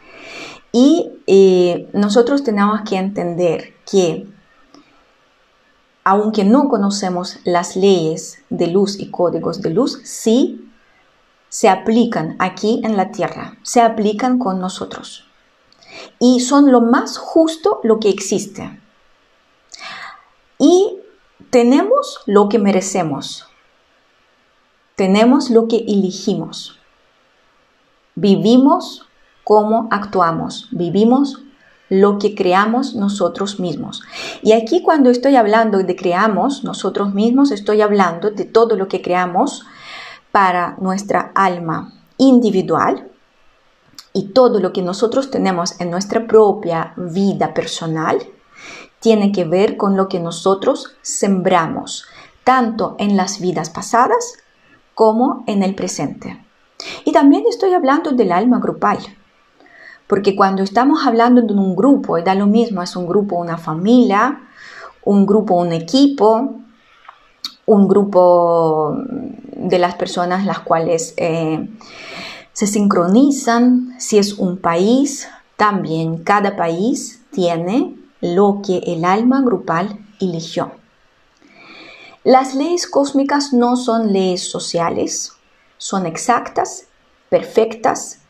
[0.78, 4.26] y eh, nosotros tenemos que entender que
[6.04, 10.70] aunque no conocemos las leyes de luz y códigos de luz, sí
[11.48, 15.26] se aplican aquí en la tierra, se aplican con nosotros.
[16.18, 18.78] Y son lo más justo lo que existe.
[20.58, 20.98] Y
[21.48, 23.46] tenemos lo que merecemos.
[24.94, 26.78] Tenemos lo que elegimos.
[28.14, 29.05] Vivimos
[29.46, 31.44] cómo actuamos, vivimos
[31.88, 34.02] lo que creamos nosotros mismos.
[34.42, 39.02] Y aquí cuando estoy hablando de creamos nosotros mismos, estoy hablando de todo lo que
[39.02, 39.64] creamos
[40.32, 43.08] para nuestra alma individual
[44.12, 48.18] y todo lo que nosotros tenemos en nuestra propia vida personal
[48.98, 52.04] tiene que ver con lo que nosotros sembramos,
[52.42, 54.38] tanto en las vidas pasadas
[54.96, 56.44] como en el presente.
[57.04, 58.98] Y también estoy hablando del alma grupal.
[60.06, 64.40] Porque cuando estamos hablando de un grupo, da lo mismo, es un grupo, una familia,
[65.04, 66.60] un grupo, un equipo,
[67.66, 71.68] un grupo de las personas las cuales eh,
[72.52, 79.98] se sincronizan, si es un país, también cada país tiene lo que el alma grupal
[80.20, 80.72] eligió.
[82.22, 85.32] Las leyes cósmicas no son leyes sociales,
[85.78, 86.86] son exactas,
[87.28, 88.20] perfectas,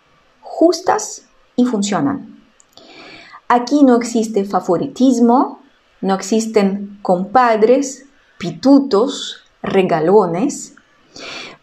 [0.41, 1.26] justas
[1.57, 2.37] y funcionan.
[3.49, 5.61] Aquí no existe favoritismo,
[6.01, 8.07] no existen compadres,
[8.39, 10.75] pitutos, regalones.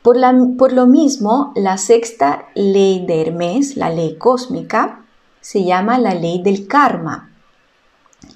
[0.02, 0.18] Por,
[0.58, 5.06] por, lo mismo, la sexta ley de Hermes, la ley cósmica,
[5.40, 7.32] se llama la ley del karma.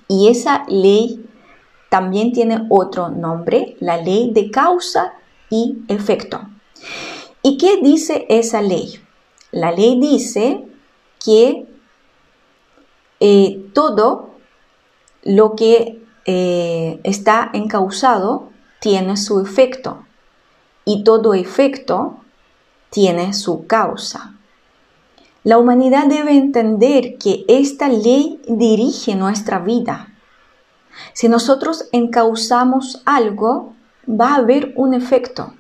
[0.08, 1.26] Y esa ley
[1.90, 5.14] también tiene otro nombre, la ley de causa
[5.50, 6.42] y efecto.
[7.42, 9.00] ¿Y qué dice esa ley?
[9.52, 10.66] La ley dice
[11.24, 11.68] que
[13.20, 14.36] eh, todo
[15.24, 18.50] lo que eh, está encausado
[18.80, 20.06] tiene su efecto
[20.86, 22.18] y todo efecto
[22.90, 24.36] tiene su causa.
[25.44, 30.14] La humanidad debe entender que esta ley dirige nuestra vida.
[31.14, 33.74] Si nosotros encauzamos algo,
[34.08, 35.54] va a haber un efecto.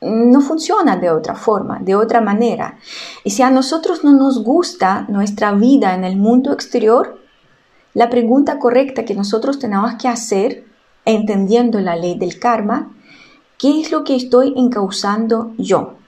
[0.00, 2.78] No funciona de otra forma, de otra manera.
[3.22, 7.20] Y si a nosotros no nos gusta nuestra vida en el mundo exterior,
[7.92, 10.64] la pregunta correcta que nosotros tenemos que hacer,
[11.04, 12.94] entendiendo la ley del karma,
[13.58, 15.99] ¿qué es lo que estoy encauzando yo?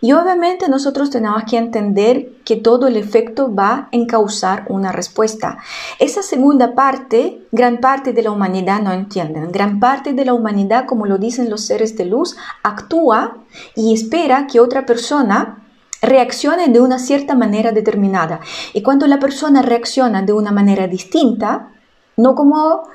[0.00, 5.58] Y obviamente nosotros tenemos que entender que todo el efecto va a encauzar una respuesta.
[5.98, 9.52] Esa segunda parte, gran parte de la humanidad no entienden.
[9.52, 13.38] Gran parte de la humanidad, como lo dicen los seres de luz, actúa
[13.76, 15.62] y espera que otra persona
[16.02, 18.40] reaccione de una cierta manera determinada.
[18.72, 21.70] Y cuando la persona reacciona de una manera distinta,
[22.16, 22.88] no como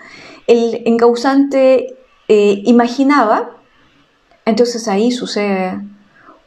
[0.46, 3.52] el encausante eh, imaginaba,
[4.46, 5.82] entonces ahí sucede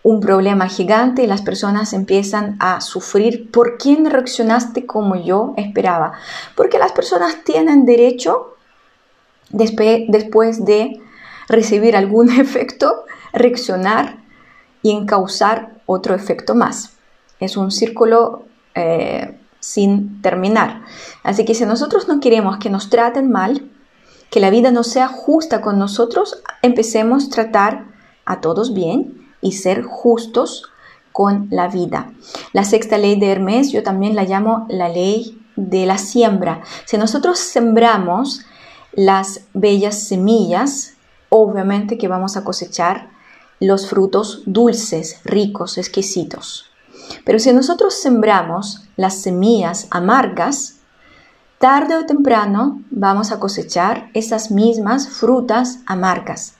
[0.02, 3.50] un problema gigante y las personas empiezan a sufrir.
[3.50, 6.12] ¿Por qué no reaccionaste como yo esperaba?
[6.54, 8.54] Porque las personas tienen derecho,
[9.50, 11.00] después de
[11.48, 14.18] recibir algún efecto, reaccionar
[14.82, 16.94] y encauzar otro efecto más.
[17.38, 20.82] Es un círculo eh, sin terminar.
[21.22, 23.70] Así que si nosotros no queremos que nos traten mal,
[24.30, 27.84] que la vida no sea justa con nosotros, empecemos a tratar
[28.24, 30.64] a todos bien y ser justos
[31.12, 32.12] con la vida.
[32.52, 36.62] La sexta ley de Hermes yo también la llamo la ley de la siembra.
[36.84, 38.42] Si nosotros sembramos
[38.92, 40.94] las bellas semillas,
[41.28, 43.10] obviamente que vamos a cosechar
[43.60, 46.70] los frutos dulces, ricos, exquisitos.
[47.24, 50.76] Pero si nosotros sembramos las semillas amargas,
[51.58, 56.54] tarde o temprano vamos a cosechar esas mismas frutas amargas.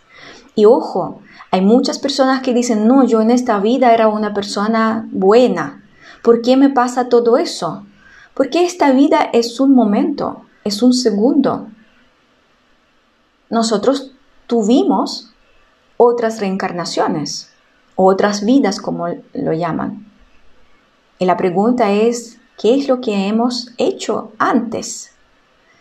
[0.54, 5.08] Y ojo, hay muchas personas que dicen, no, yo en esta vida era una persona
[5.10, 5.82] buena.
[6.22, 7.84] ¿Por qué me pasa todo eso?
[8.34, 11.68] Porque esta vida es un momento, es un segundo.
[13.48, 14.12] Nosotros
[14.46, 15.32] tuvimos
[15.96, 17.50] otras reencarnaciones,
[17.96, 20.06] otras vidas como lo llaman.
[21.18, 25.10] Y la pregunta es, ¿qué es lo que hemos hecho antes?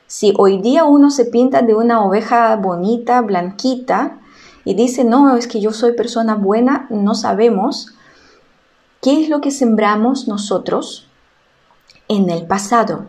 [0.08, 4.20] Si hoy día uno se pinta de una oveja bonita, blanquita,
[4.66, 7.94] y dice, no, es que yo soy persona buena, no sabemos
[9.02, 11.08] qué es lo que sembramos nosotros
[12.08, 13.06] en el pasado.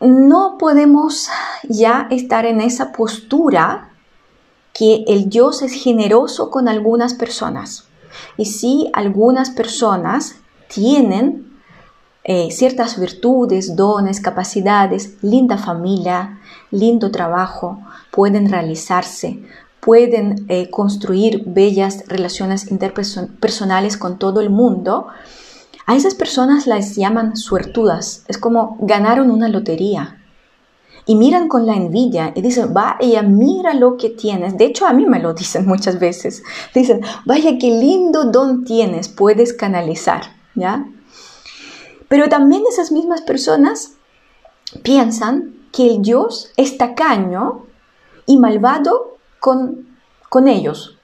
[0.00, 1.28] No podemos
[1.68, 3.90] ya estar en esa postura
[4.72, 7.84] que el Dios es generoso con algunas personas.
[8.36, 10.36] Y si algunas personas
[10.68, 11.49] tienen
[12.32, 16.38] eh, ciertas virtudes, dones, capacidades, linda familia,
[16.70, 17.80] lindo trabajo,
[18.12, 19.42] pueden realizarse,
[19.80, 25.08] pueden eh, construir bellas relaciones interpersonales con todo el mundo,
[25.86, 28.24] a esas personas las llaman suertudas.
[28.28, 30.22] Es como ganaron una lotería.
[31.06, 34.56] Y miran con la envidia y dicen, vaya, mira lo que tienes.
[34.56, 36.44] De hecho, a mí me lo dicen muchas veces.
[36.76, 40.38] Dicen, vaya, qué lindo don tienes, puedes canalizar.
[40.54, 40.86] ¿Ya?
[42.10, 43.92] Pero también esas mismas personas
[44.82, 47.66] piensan que el Dios es tacaño
[48.26, 49.96] y malvado con,
[50.28, 50.98] con ellos.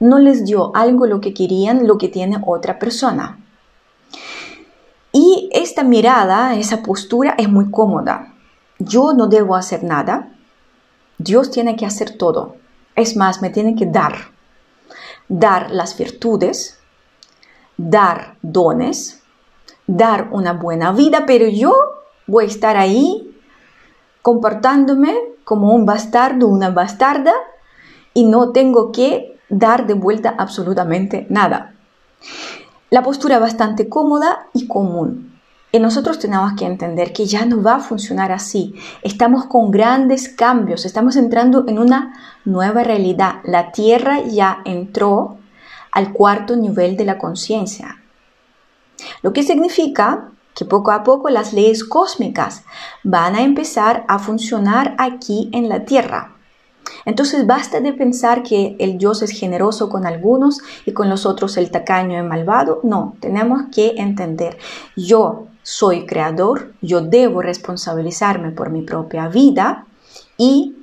[0.00, 3.38] No les dio algo lo que querían, lo que tiene otra persona.
[5.12, 8.34] Y esta mirada, esa postura es muy cómoda.
[8.80, 10.32] Yo no debo hacer nada.
[11.18, 12.56] Dios tiene que hacer todo.
[12.96, 14.32] Es más, me tiene que dar.
[15.28, 16.80] dar las virtudes,
[17.76, 19.21] dar dones,
[19.86, 21.74] dar una buena vida, pero yo
[22.26, 23.34] voy a estar ahí
[24.22, 27.32] comportándome como un bastardo, una bastarda,
[28.14, 31.74] y no tengo que dar de vuelta absolutamente nada.
[32.90, 35.40] La postura bastante cómoda y común.
[35.72, 38.74] Y nosotros tenemos que entender que ya no va a funcionar así.
[39.00, 42.12] Estamos con grandes cambios, estamos entrando en una
[42.44, 43.36] nueva realidad.
[43.44, 45.38] La Tierra ya entró
[45.90, 48.01] al cuarto nivel de la conciencia.
[49.22, 52.64] Lo que significa que poco a poco las leyes cósmicas
[53.02, 56.36] van a empezar a funcionar aquí en la Tierra.
[57.04, 61.56] Entonces basta de pensar que el Dios es generoso con algunos y con los otros
[61.56, 62.80] el tacaño y malvado.
[62.82, 64.58] No, tenemos que entender,
[64.96, 69.86] yo soy creador, yo debo responsabilizarme por mi propia vida
[70.36, 70.76] y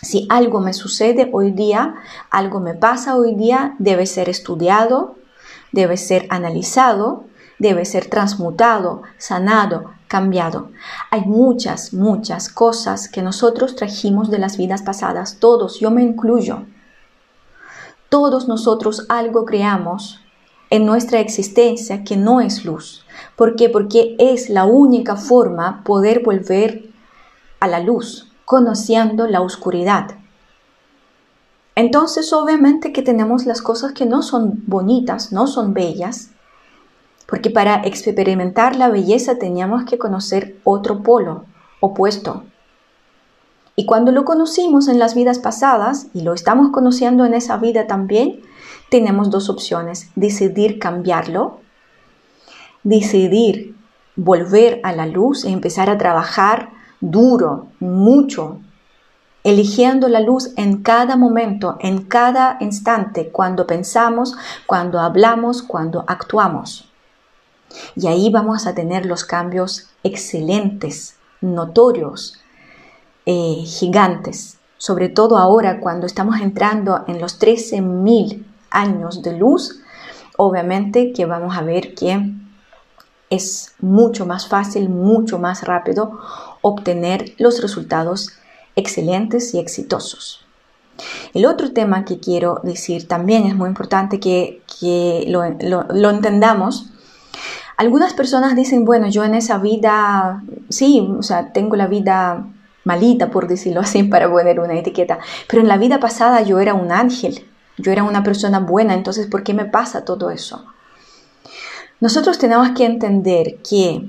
[0.00, 1.94] si algo me sucede hoy día,
[2.30, 5.16] algo me pasa hoy día, debe ser estudiado,
[5.72, 7.24] debe ser analizado,
[7.64, 10.68] debe ser transmutado, sanado, cambiado.
[11.10, 16.66] Hay muchas, muchas cosas que nosotros trajimos de las vidas pasadas, todos, yo me incluyo.
[18.10, 20.20] Todos nosotros algo creamos
[20.68, 23.06] en nuestra existencia que no es luz.
[23.34, 23.70] ¿Por qué?
[23.70, 26.90] Porque es la única forma poder volver
[27.60, 30.16] a la luz, conociendo la oscuridad.
[31.76, 36.33] Entonces, obviamente que tenemos las cosas que no son bonitas, no son bellas,
[37.26, 41.44] porque para experimentar la belleza teníamos que conocer otro polo
[41.80, 42.44] opuesto.
[43.76, 47.86] Y cuando lo conocimos en las vidas pasadas y lo estamos conociendo en esa vida
[47.86, 48.40] también,
[48.88, 51.60] tenemos dos opciones, decidir cambiarlo,
[52.84, 53.74] decidir
[54.14, 56.70] volver a la luz y empezar a trabajar
[57.00, 58.60] duro, mucho,
[59.42, 66.93] eligiendo la luz en cada momento, en cada instante, cuando pensamos, cuando hablamos, cuando actuamos.
[67.96, 72.38] Y ahí vamos a tener los cambios excelentes, notorios,
[73.26, 79.80] eh, gigantes, sobre todo ahora cuando estamos entrando en los 13.000 años de luz,
[80.36, 82.32] obviamente que vamos a ver que
[83.30, 86.20] es mucho más fácil, mucho más rápido
[86.60, 88.30] obtener los resultados
[88.76, 90.44] excelentes y exitosos.
[91.32, 94.62] El otro tema que quiero decir también es muy importante que,
[95.26, 96.90] lo entendamos
[97.76, 102.46] algunas personas dicen, bueno, yo en esa vida, sí, o sea, tengo la vida
[102.84, 105.18] malita, por decirlo así, para poner una etiqueta,
[105.48, 107.44] pero en la vida pasada yo era un ángel,
[107.78, 110.64] yo era una persona buena, entonces, ¿por qué me pasa todo eso?
[112.00, 114.08] Nosotros tenemos que entender que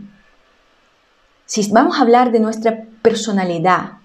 [1.46, 4.00] si vamos a hablar de nuestra personalidad,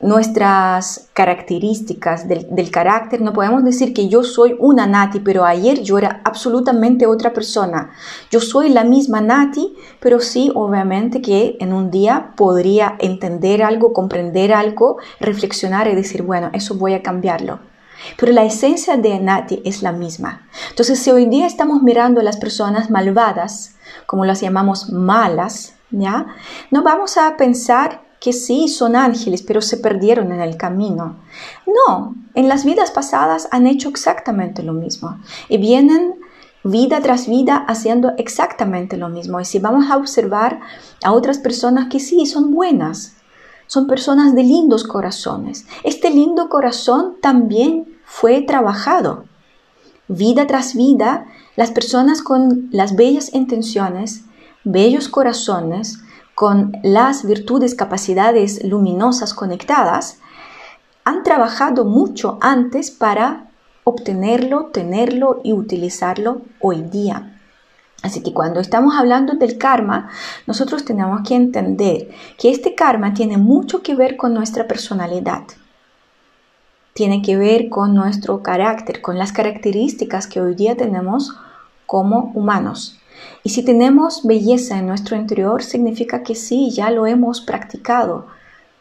[0.00, 5.98] nuestras características del, carácter, no podemos decir que yo soy una Nati, pero ayer yo
[5.98, 7.90] era absolutamente otra persona.
[8.30, 13.92] Yo soy la misma Nati, pero sí, obviamente que en un día podría entender algo,
[13.92, 17.58] comprender algo, reflexionar y decir, bueno, eso voy a cambiarlo.
[18.16, 20.48] Pero la esencia de Nati es la misma.
[20.70, 23.76] Entonces, si hoy día estamos mirando a las personas malvadas,
[24.06, 26.26] como las llamamos malas, ¿ya?
[26.70, 31.16] No vamos a pensar que sí son ángeles, pero se perdieron en el camino.
[31.66, 35.18] No, en las vidas pasadas han hecho exactamente lo mismo
[35.48, 36.20] y vienen
[36.62, 39.40] vida tras vida haciendo exactamente lo mismo.
[39.40, 40.60] Y si vamos a observar
[41.02, 43.16] a otras personas que sí son buenas,
[43.66, 49.24] son personas de lindos corazones, este lindo corazón también fue trabajado.
[50.08, 54.24] Vida tras vida, las personas con las bellas intenciones,
[54.64, 56.00] bellos corazones,
[56.34, 60.18] con las virtudes, capacidades luminosas conectadas,
[61.04, 63.50] han trabajado mucho antes para
[63.84, 67.36] obtenerlo, tenerlo y utilizarlo hoy día.
[68.02, 70.08] Así que cuando estamos hablando del karma,
[70.46, 72.08] nosotros tenemos que entender
[72.38, 75.42] que este karma tiene mucho que ver con nuestra personalidad.
[76.94, 81.36] Tiene que ver con nuestro carácter, con las características que hoy día tenemos
[81.86, 82.99] como humanos.
[83.42, 88.26] Y si tenemos belleza en nuestro interior, significa que sí, ya lo hemos practicado,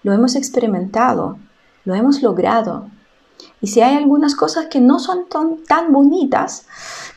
[0.03, 1.37] lo hemos experimentado,
[1.85, 2.89] lo hemos logrado.
[3.61, 5.25] Y si hay algunas cosas que no son
[5.67, 6.65] tan, bonitas,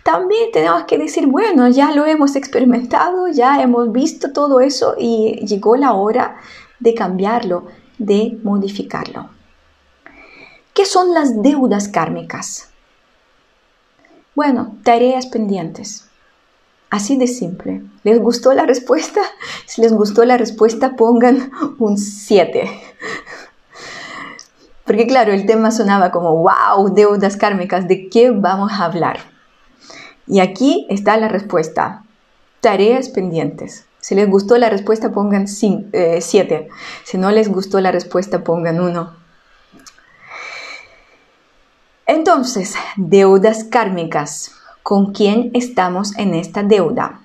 [0.04, 5.44] también tenemos que decir, bueno, ya lo hemos experimentado, ya hemos visto todo eso y
[5.46, 6.36] llegó la hora
[6.80, 7.66] de cambiarlo,
[7.98, 9.30] de modificarlo.
[10.74, 12.70] ¿Qué son las deudas kármicas?
[14.34, 16.08] Bueno, tareas pendientes.
[16.92, 17.80] Así de simple.
[18.04, 19.22] ¿Les gustó la respuesta?
[19.66, 22.70] Si les gustó la respuesta, pongan un 7.
[24.84, 29.20] Porque claro, el tema sonaba como, wow, deudas kármicas, ¿de qué vamos a hablar?
[30.26, 32.04] Y aquí está la respuesta.
[32.60, 33.86] Tareas pendientes.
[34.00, 35.88] Si les gustó la respuesta, pongan 7.
[35.94, 36.68] Eh,
[37.04, 39.16] si no les gustó la respuesta, pongan 1.
[42.04, 44.61] Entonces, deudas kármicas.
[44.82, 47.20] ¿Con quién estamos en esta deuda?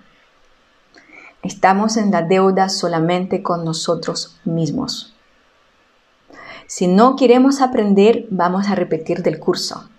[1.41, 5.15] Estamos en la deuda solamente con nosotros mismos.
[6.67, 9.89] Si no queremos aprender, vamos a repetir del curso.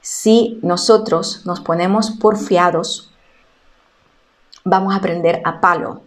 [0.00, 3.12] Si nosotros nos ponemos porfiados,
[4.64, 6.02] vamos a aprender a palo,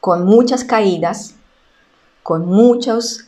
[0.00, 1.34] con muchas caídas,
[2.22, 3.26] con muchos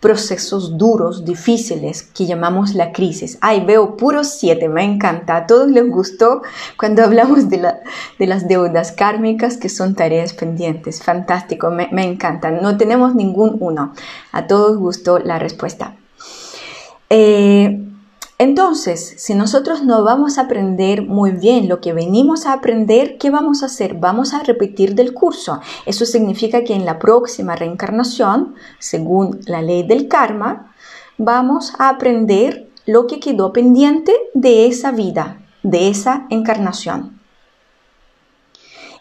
[0.00, 3.36] procesos duros, difíciles, que llamamos la crisis.
[3.42, 5.36] Ay, veo puros siete, me encanta.
[5.36, 6.42] A todos les gustó
[6.78, 7.60] cuando hablamos de,
[8.18, 11.02] las deudas kármicas, que son tareas pendientes.
[11.02, 12.50] Fantástico, me, me encanta.
[12.50, 13.92] No tenemos ningún uno.
[14.32, 15.96] A todos gustó la respuesta.
[17.10, 17.89] Eh,
[18.40, 23.28] entonces, si nosotros no vamos a aprender muy bien lo que venimos a aprender, ¿qué
[23.28, 23.96] vamos a hacer?
[23.96, 25.60] Vamos a repetir del curso.
[25.84, 30.72] Eso significa que en la próxima reencarnación, según la ley del karma,
[31.18, 37.20] vamos a aprender lo que quedó pendiente de esa vida, de esa encarnación.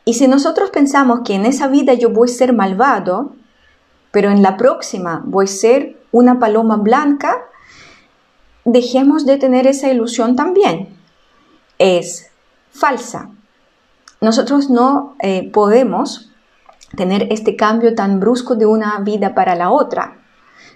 [0.03, 3.35] Y si nosotros pensamos que en esa vida yo voy a ser malvado,
[4.11, 7.45] pero en la próxima voy a ser una paloma blanca,
[8.71, 10.89] dejemos de tener esa ilusión también.
[11.77, 12.29] Es
[12.71, 13.29] falsa.
[14.21, 16.31] Nosotros no eh, podemos
[16.95, 20.17] tener este cambio tan brusco de una vida para la otra.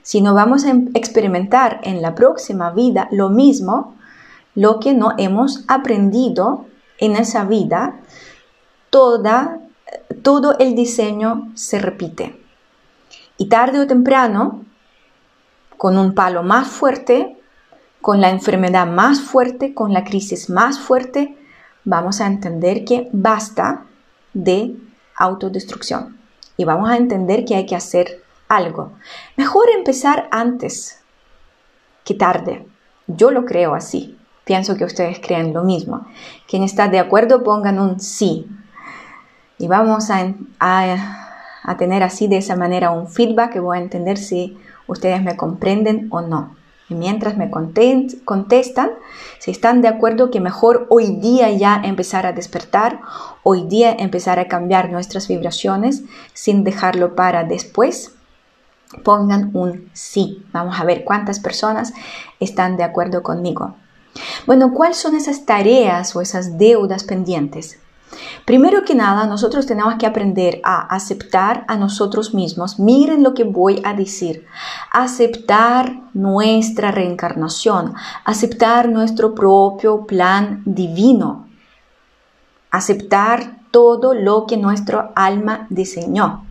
[0.01, 3.95] Si no vamos a em, experimentar en la próxima vida lo mismo,
[4.55, 6.65] lo que no hemos aprendido
[6.99, 7.99] en esa vida,
[8.89, 9.59] toda,
[10.21, 12.39] todo el diseño se repite.
[13.37, 14.63] Y tarde o temprano,
[15.77, 17.37] con un palo más fuerte,
[18.03, 21.37] con la enfermedad más fuerte, con la crisis más fuerte,
[21.85, 23.85] vamos a entender que basta
[24.33, 24.75] de
[25.15, 26.19] autodestrucción
[26.57, 28.91] y vamos a entender que hay que hacer algo.
[29.37, 30.99] Mejor empezar antes
[32.03, 32.67] que tarde.
[33.07, 34.19] Yo lo creo así.
[34.43, 36.05] Pienso que ustedes creen lo mismo.
[36.45, 38.49] Quien está de acuerdo pongan un sí.
[39.57, 44.17] Y vamos a, a tener así de esa manera un feedback que voy a entender
[44.17, 46.61] si ustedes me comprenden o no.
[46.89, 48.91] Y mientras me contestan,
[49.39, 52.99] si están de acuerdo que mejor hoy día ya empezar a despertar,
[53.41, 56.03] hoy día empezar a cambiar nuestras vibraciones
[56.33, 58.13] sin dejarlo para después,
[59.03, 60.45] pongan un sí.
[60.51, 61.93] Vamos a ver cuántas personas
[62.39, 63.75] están de acuerdo conmigo.
[64.45, 67.79] Bueno, ¿cuáles son esas tareas o esas deudas pendientes?
[68.45, 72.79] Primero que nada, nosotros tenemos que aprender a aceptar a nosotros mismos.
[72.79, 74.45] Miren lo que voy a decir.
[74.91, 77.93] Aceptar nuestra reencarnación,
[78.25, 81.47] aceptar nuestro propio plan divino,
[82.71, 86.45] aceptar todo lo que nuestro alma diseñó.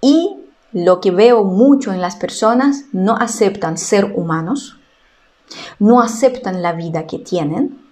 [0.00, 0.36] Y
[0.72, 4.78] lo que veo mucho en las personas, no aceptan ser humanos,
[5.78, 7.85] no aceptan la vida que tienen,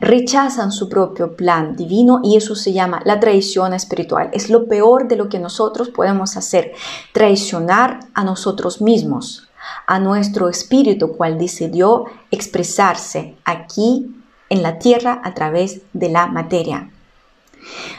[0.00, 4.30] Rechazan su propio plan divino y eso se llama la traición espiritual.
[4.32, 6.72] Es lo peor de lo que nosotros podemos hacer,
[7.12, 9.48] traicionar a nosotros mismos,
[9.86, 14.14] a nuestro espíritu cual decidió expresarse aquí
[14.48, 16.90] en la tierra a través de la materia.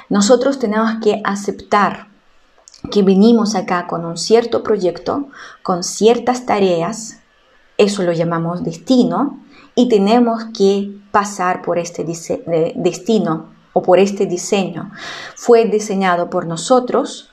[0.10, 2.08] Nosotros tenemos que aceptar
[2.92, 5.28] que venimos acá con un cierto proyecto,
[5.62, 7.20] con ciertas tareas,
[7.78, 9.40] eso lo llamamos destino,
[9.80, 14.92] y tenemos que pasar por este destino o por este diseño.
[15.38, 17.30] Fue diseñado por nosotros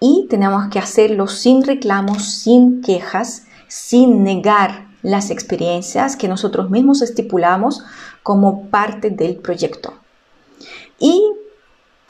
[0.00, 7.02] y tenemos que hacerlo sin reclamos, sin quejas, sin negar las experiencias que nosotros mismos
[7.02, 7.84] estipulamos
[8.22, 9.92] como parte del proyecto.
[10.98, 11.22] Y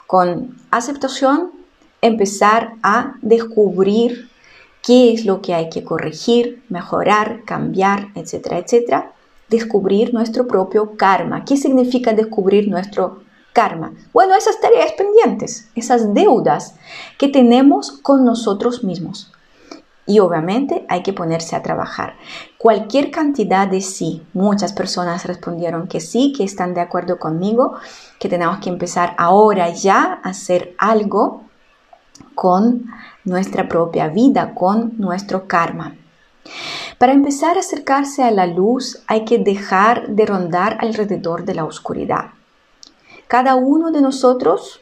[0.07, 1.51] con aceptación
[1.99, 4.29] empezar a descubrir
[4.81, 9.13] qué es lo que hay que corregir, mejorar, cambiar, etcétera, etcétera,
[9.53, 11.45] descubrir nuestro propio karma.
[11.45, 13.21] ¿Qué significa descubrir nuestro
[13.53, 13.93] karma?
[14.11, 16.75] Bueno, esas tareas pendientes, esas deudas
[17.19, 19.31] que tenemos con nosotros mismos.
[20.05, 22.15] Y obviamente hay que ponerse a trabajar.
[22.57, 24.23] Cualquier cantidad de sí.
[24.33, 27.75] Muchas personas respondieron que sí, que están de acuerdo conmigo,
[28.19, 31.43] que tenemos que empezar ahora ya a hacer algo
[32.35, 32.85] con
[33.23, 35.95] nuestra propia vida, con nuestro karma.
[36.97, 41.65] Para empezar a acercarse a la luz hay que dejar de rondar alrededor de la
[41.65, 42.31] oscuridad.
[43.27, 44.81] Cada uno de nosotros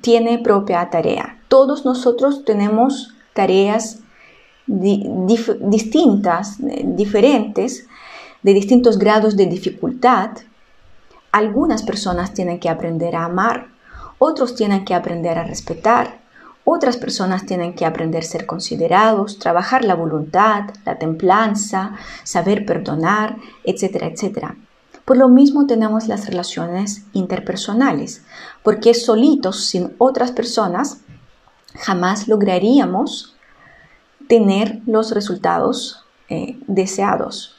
[0.00, 1.40] tiene propia tarea.
[1.48, 4.00] Todos nosotros tenemos tareas
[4.66, 7.86] distintas, diferentes,
[8.42, 10.30] de distintos grados de dificultad.
[11.32, 13.68] Algunas personas tienen que aprender a amar,
[14.18, 16.20] otros tienen que aprender a respetar,
[16.64, 21.92] otras personas tienen que aprender a ser considerados, trabajar la voluntad, la templanza,
[22.22, 24.56] saber perdonar, etcétera, etcétera.
[25.04, 28.24] Por lo mismo tenemos las relaciones interpersonales,
[28.62, 31.02] porque solitos, sin otras personas,
[31.74, 33.36] jamás lograríamos
[34.26, 37.56] tener los resultados eh, deseados.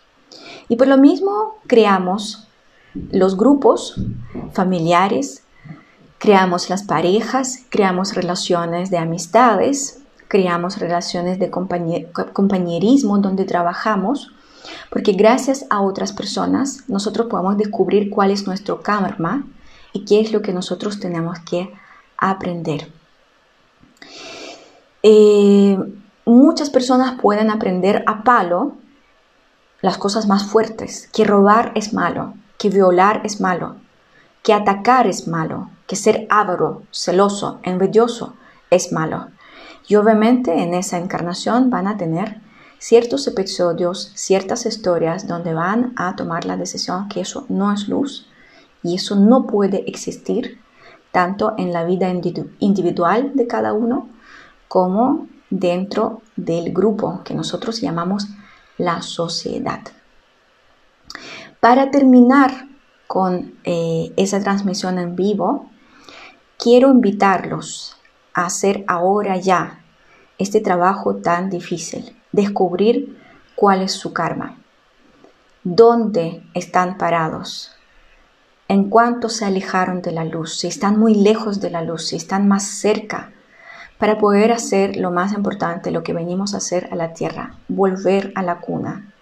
[0.67, 2.47] Y por lo mismo creamos
[3.11, 4.01] los grupos
[4.53, 5.44] familiares,
[6.17, 14.31] creamos las parejas, creamos relaciones de amistades, creamos relaciones de compañerismo donde trabajamos,
[14.89, 19.45] porque gracias a otras personas nosotros podemos descubrir cuál es nuestro karma
[19.93, 21.71] y qué es lo que nosotros tenemos que
[22.17, 22.91] aprender.
[25.03, 25.77] Eh,
[26.25, 28.73] muchas personas pueden aprender a palo
[29.81, 33.75] las cosas más fuertes, que robar es malo, que violar es malo,
[34.41, 38.35] que atacar es malo, que ser avaro, celoso, envidioso
[38.69, 39.27] es malo.
[39.87, 42.41] Y obviamente en esa encarnación van a tener
[42.79, 48.27] ciertos episodios, ciertas historias donde van a tomar la decisión que eso no es luz
[48.83, 50.59] y eso no puede existir
[51.11, 52.09] tanto en la vida
[52.59, 54.09] individual de cada uno
[54.67, 58.27] como dentro del grupo que nosotros llamamos
[58.77, 59.81] la sociedad.
[61.59, 62.67] Para terminar
[63.07, 65.69] con eh, esa transmisión en vivo,
[66.65, 67.95] quiero invitarlos
[68.33, 69.83] a hacer ahora ya
[70.39, 73.21] este trabajo tan difícil, descubrir
[73.53, 74.57] cuál es su karma,
[75.63, 77.75] dónde están parados,
[78.67, 82.15] en cuánto se alejaron de la luz, si están muy lejos de la luz, si
[82.15, 83.31] están más cerca,
[83.99, 88.31] para poder hacer lo más importante, lo que venimos a hacer a la tierra, volver
[88.33, 89.13] a la cuna,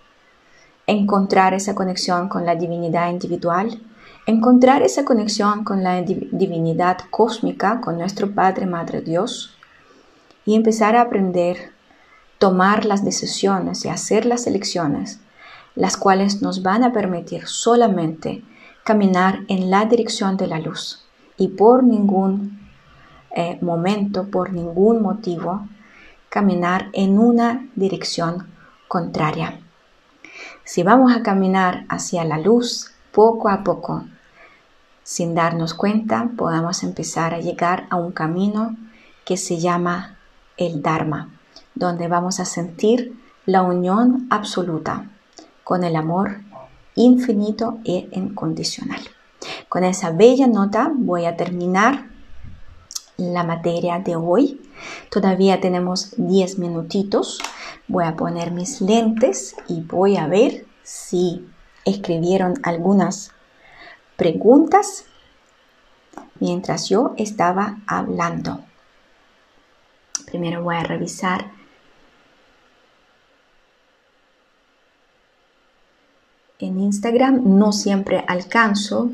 [0.87, 3.81] encontrar esa conexión con la divinidad individual,
[4.25, 9.57] encontrar esa conexión con la divinidad cósmica, con nuestro Padre, Madre Dios,
[10.45, 11.71] y empezar a aprender,
[12.37, 15.19] tomar las decisiones y hacer las elecciones,
[15.75, 18.43] las cuales nos van a permitir solamente
[18.83, 21.05] caminar en la dirección de la luz
[21.37, 22.59] y por ningún
[23.31, 25.67] eh, momento, por ningún motivo,
[26.29, 28.47] caminar en una dirección
[28.87, 29.59] contraria.
[30.63, 34.05] Si vamos a caminar hacia la luz poco a poco,
[35.03, 38.75] sin darnos cuenta, podamos empezar a llegar a un camino
[39.25, 40.17] que se llama
[40.57, 41.29] el Dharma,
[41.75, 45.09] donde vamos a sentir la unión absoluta
[45.63, 46.41] con el amor
[46.95, 49.01] infinito e incondicional.
[49.67, 52.07] Con esa bella nota voy a terminar
[53.17, 54.61] la materia de hoy.
[55.09, 57.39] Todavía tenemos 10 minutitos.
[57.87, 61.45] Voy a poner mis lentes y voy a ver si
[61.85, 63.32] escribieron algunas
[64.15, 65.05] preguntas
[66.39, 68.63] mientras yo estaba hablando.
[70.25, 71.51] Primero voy a revisar
[76.59, 77.57] en Instagram.
[77.57, 79.11] No siempre alcanzo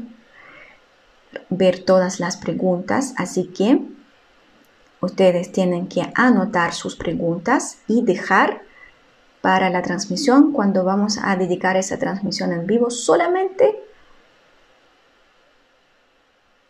[1.50, 3.82] ver todas las preguntas, así que
[5.02, 8.64] ustedes tienen que anotar sus preguntas y dejar
[9.42, 13.89] para la transmisión cuando vamos a dedicar esa transmisión en vivo solamente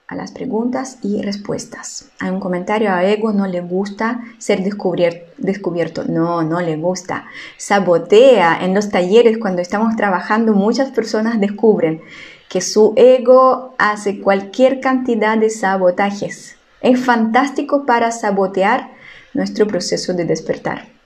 [0.10, 2.10] a las preguntas y respuestas.
[2.20, 6.04] Hay un comentario a Ego, no le gusta ser descubierto.
[6.06, 7.28] No, no le gusta.
[7.58, 10.54] Sabotea en los talleres cuando estamos trabajando.
[10.54, 12.02] Muchas personas descubren
[12.50, 16.56] que su ego hace cualquier cantidad de sabotajes.
[16.82, 18.90] Es fantástico para sabotear
[19.36, 20.99] nuestro proceso de despertar.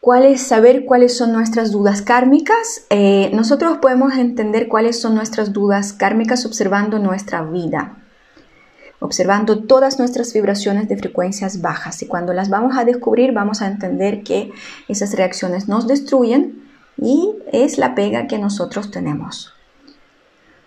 [0.00, 2.86] ¿Cuál es saber cuáles son nuestras dudas kármicas?
[2.90, 8.00] Eh, nosotros podemos entender cuáles son nuestras dudas kármicas observando nuestra vida
[9.00, 13.66] observando todas nuestras vibraciones de frecuencias bajas y cuando las vamos a descubrir vamos a
[13.66, 14.52] entender que
[14.88, 19.54] esas reacciones nos destruyen y es la pega que nosotros tenemos.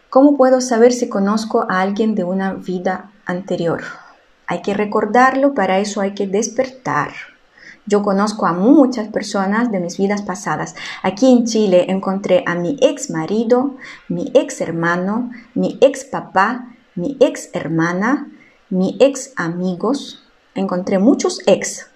[0.09, 3.83] ¿Cómo puedo saber si conozco a alguien de una vida anterior?
[4.47, 7.11] Hay que recordarlo, para eso hay que despertar.
[7.85, 10.75] Yo conozco a muchas personas de mis vidas pasadas.
[11.01, 13.75] Aquí en Chile encontré a mi ex marido,
[14.07, 18.29] mi ex hermano, mi ex papá, mi ex hermana,
[18.69, 20.23] mi ex amigos.
[20.55, 21.87] Encontré muchos ex.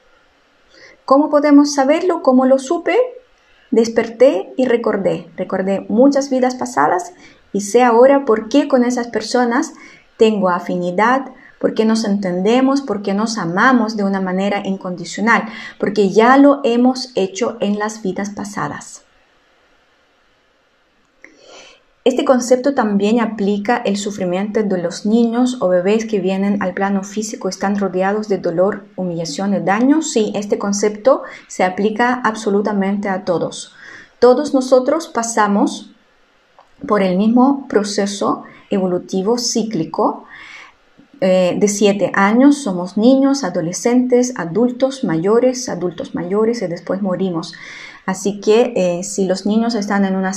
[1.05, 2.21] ¿Cómo podemos saberlo?
[2.21, 2.97] ¿Cómo lo supe?
[3.71, 5.29] Desperté y recordé.
[5.37, 7.13] Recordé muchas vidas pasadas
[7.53, 9.73] y sé ahora por qué con esas personas
[10.17, 15.43] tengo afinidad, por qué nos entendemos, por qué nos amamos de una manera incondicional,
[15.79, 19.03] porque ya lo hemos hecho en las vidas pasadas.
[22.07, 27.03] Este concepto también aplica el sufrimiento de los niños o bebés que vienen al plano
[27.03, 30.01] físico, están rodeados de dolor, humillación y daño.
[30.01, 33.73] Sí, este concepto se aplica absolutamente a todos.
[34.19, 35.91] Todos nosotros pasamos
[36.87, 40.26] por el mismo proceso evolutivo cíclico.
[41.19, 47.53] Eh, de siete años somos niños, adolescentes, adultos mayores, adultos mayores y después morimos.
[48.05, 50.31] Así que eh, si los niños están en una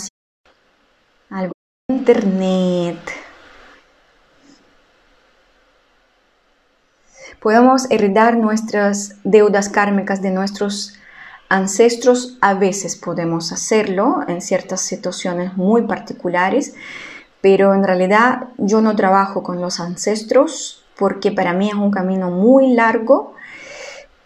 [1.31, 1.53] algo
[1.89, 2.99] internet
[7.41, 10.95] podemos heredar nuestras deudas kármicas de nuestros
[11.49, 16.75] ancestros a veces podemos hacerlo en ciertas situaciones muy particulares,
[17.41, 22.31] pero en realidad yo no trabajo con los ancestros porque para mí es un camino
[22.31, 23.35] muy largo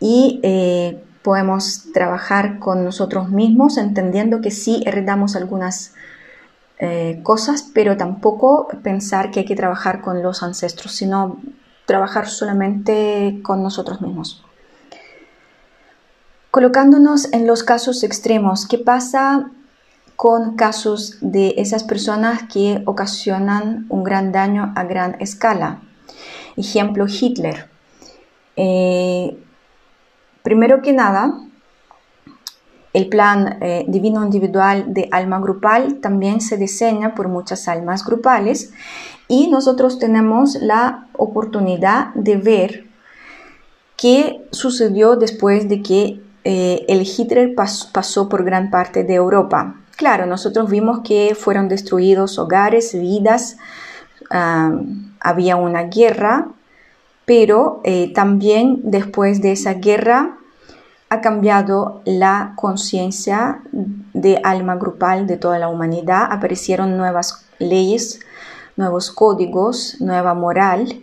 [0.00, 5.94] y eh, podemos trabajar con nosotros mismos entendiendo que sí heredamos algunas
[6.78, 11.40] eh, cosas, pero tampoco pensar que hay que trabajar con los ancestros, sino
[11.86, 14.44] trabajar solamente con nosotros mismos.
[16.50, 19.50] Colocándonos en los casos extremos, ¿qué pasa
[20.16, 25.80] con casos de esas personas que ocasionan un gran daño a gran escala?
[26.56, 27.68] Ejemplo, Hitler.
[28.56, 29.36] Eh,
[30.42, 31.34] primero que nada,
[32.94, 38.72] el plan eh, divino individual de alma grupal también se diseña por muchas almas grupales
[39.26, 42.86] y nosotros tenemos la oportunidad de ver
[43.96, 49.76] qué sucedió después de que eh, el Hitler pasó por gran parte de Europa.
[50.04, 53.56] Claro, nosotros vimos que fueron destruidos hogares, vidas,
[55.18, 56.48] había una guerra,
[57.24, 60.36] pero eh, también después de esa guerra
[61.08, 68.20] ha cambiado la conciencia de alma grupal de toda la humanidad, aparecieron nuevas leyes,
[68.76, 71.00] nuevos códigos, nueva moral,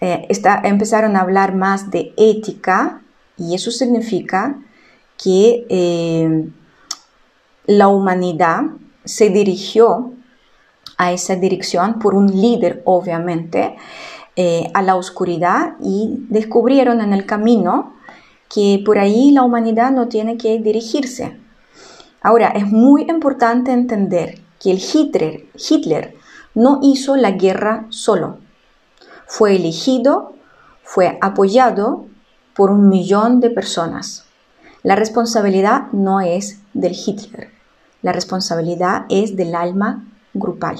[0.00, 0.26] eh,
[0.64, 3.02] empezaron a hablar más de ética
[3.36, 4.56] y eso significa
[5.16, 6.50] que eh,
[7.66, 8.62] la humanidad
[9.04, 10.12] se dirigió
[10.96, 13.76] a esa dirección por un líder, obviamente,
[14.36, 17.94] eh, a la oscuridad y descubrieron en el camino
[18.48, 21.38] que por ahí la humanidad no tiene que dirigirse.
[22.20, 26.14] Ahora, es muy importante entender que el Hitler, Hitler
[26.54, 28.38] no hizo la guerra solo.
[29.26, 30.34] Fue elegido,
[30.82, 32.06] fue apoyado
[32.54, 34.24] por un millón de personas.
[34.82, 37.51] La responsabilidad no es del Hitler,
[38.02, 40.78] la responsabilidad es del alma grupal.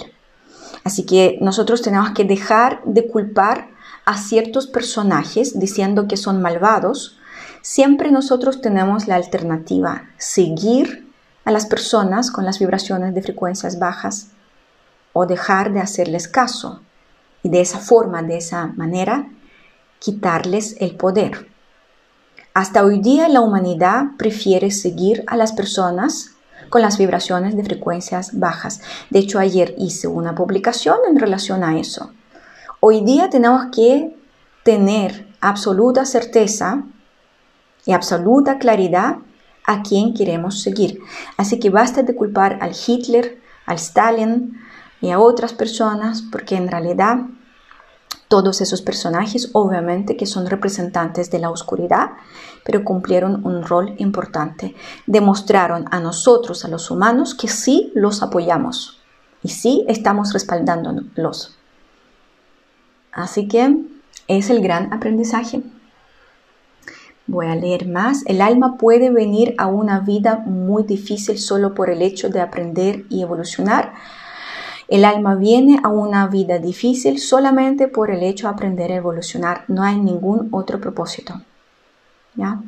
[0.84, 3.68] Así que nosotros tenemos que dejar de culpar
[4.04, 7.18] a ciertos personajes diciendo que son malvados.
[7.62, 11.08] Siempre nosotros tenemos la alternativa, seguir
[11.44, 14.28] a las personas con las vibraciones de frecuencias bajas
[15.12, 16.80] o dejar de hacerles caso
[17.42, 19.28] y de esa forma, de esa manera,
[19.98, 21.48] quitarles el poder.
[22.54, 26.31] Hasta hoy día la humanidad prefiere seguir a las personas
[26.72, 28.80] con las vibraciones de frecuencias bajas.
[29.10, 32.12] De hecho, ayer hice una publicación en relación a eso.
[32.80, 34.16] Hoy día tenemos que
[34.62, 36.82] tener absoluta certeza
[37.84, 39.18] y absoluta claridad
[39.66, 40.98] a quién queremos seguir.
[41.36, 44.58] Así que basta de culpar al Hitler, al Stalin
[45.02, 47.18] y a otras personas, porque en realidad
[48.28, 52.12] todos esos personajes, obviamente, que son representantes de la oscuridad,
[52.64, 54.74] pero cumplieron un rol importante.
[55.06, 59.00] Demostraron a nosotros, a los humanos, que sí los apoyamos
[59.42, 61.56] y sí estamos respaldándolos.
[63.12, 63.76] Así que
[64.28, 65.62] es el gran aprendizaje.
[67.26, 68.24] Voy a leer más.
[68.26, 73.04] El alma puede venir a una vida muy difícil solo por el hecho de aprender
[73.08, 73.92] y evolucionar
[74.92, 79.64] el alma viene a una vida difícil solamente por el hecho de aprender a evolucionar.
[79.66, 81.40] No hay ningún otro propósito.
[82.34, 82.60] ¿Ya?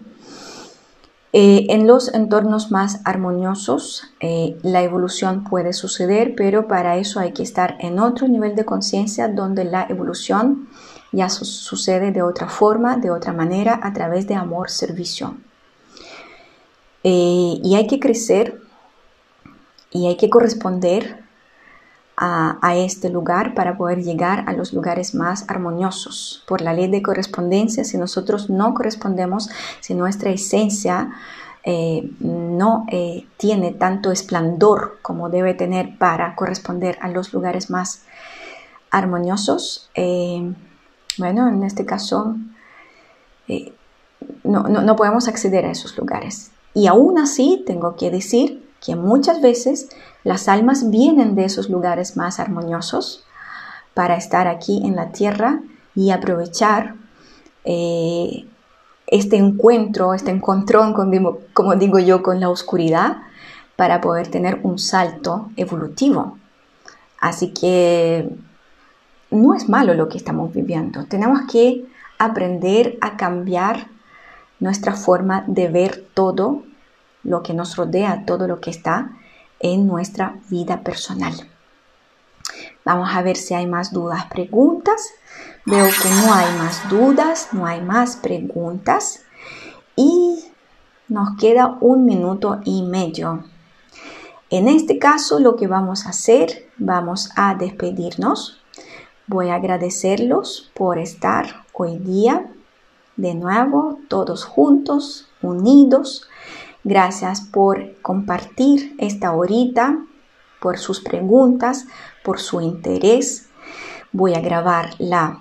[1.37, 7.33] Eh, en los entornos más armoniosos, eh, la evolución puede suceder, pero para eso hay
[7.33, 10.69] que estar en otro nivel de conciencia donde la evolución
[11.11, 15.37] ya sucede de otra forma, de otra manera, a través de amor-servicio.
[17.03, 18.61] Eh, y hay que crecer
[19.91, 21.24] y hay que corresponder
[22.17, 26.45] a, este lugar para poder llegar a los lugares más armoniosos.
[26.47, 29.51] Por la ley de correspondencia, si nosotros no correspondemos,
[29.81, 31.13] si nuestra esencia
[31.65, 38.03] eh, no eh, tiene tanto esplendor como debe tener para corresponder a los lugares más
[38.91, 39.91] armoniosos,
[41.17, 42.37] bueno, en este caso
[44.45, 46.53] no, no podemos acceder a esos lugares.
[46.75, 49.89] Y aún así tengo que decir que muchas veces
[50.25, 53.25] las almas vienen de esos lugares más armoniosos
[53.93, 55.61] para estar aquí en la tierra
[55.95, 56.95] y aprovechar
[57.65, 58.47] eh,
[59.07, 60.95] este encuentro, este encontrón,
[61.53, 63.19] como digo yo, con la oscuridad
[63.77, 66.39] para poder tener un salto evolutivo.
[67.21, 68.29] Así que
[69.31, 71.05] no es malo lo que estamos viviendo.
[71.05, 71.85] Tenemos que
[72.19, 73.89] aprender a cambiar
[74.59, 76.63] nuestra forma de ver todo
[77.25, 79.11] lo que nos rodea, todo lo que está
[79.65, 81.33] en nuestra vida personal.
[82.85, 85.09] Vamos a ver si hay más dudas, preguntas.
[85.65, 89.23] Veo que no hay más dudas, no hay más preguntas.
[89.97, 90.45] Y
[91.09, 93.45] nos queda un minuto y medio.
[94.51, 98.61] En este caso lo que vamos a hacer, vamos a despedirnos.
[99.27, 102.51] Voy a agradecerlos por estar hoy día
[103.17, 106.29] de nuevo todos juntos, unidos
[106.85, 110.05] Gracias por compartir esta horita,
[110.61, 111.87] por sus preguntas,
[112.23, 113.49] por su interés.
[114.13, 115.41] Voy a grabar la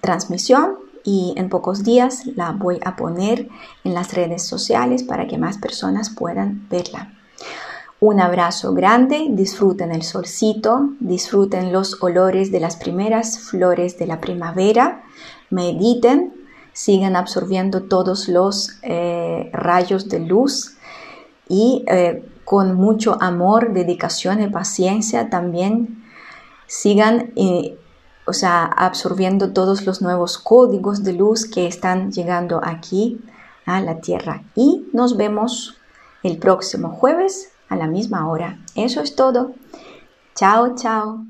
[0.00, 3.48] transmisión y en pocos días la voy a poner
[3.84, 7.12] en las redes sociales para que más personas puedan verla.
[8.00, 14.20] Un abrazo grande, disfruten el solcito, disfruten los olores de las primeras flores de la
[14.20, 15.02] primavera,
[15.50, 16.32] mediten
[16.78, 20.76] sigan absorbiendo todos los eh, rayos de luz
[21.48, 26.04] y eh, con mucho amor, dedicación y paciencia también
[26.68, 27.76] sigan eh,
[28.26, 33.20] o sea, absorbiendo todos los nuevos códigos de luz que están llegando aquí
[33.66, 34.44] a la Tierra.
[34.54, 35.78] Y nos vemos
[36.22, 38.60] el próximo jueves a la misma hora.
[38.76, 39.50] Eso es todo.
[40.36, 41.24] Chao, chao.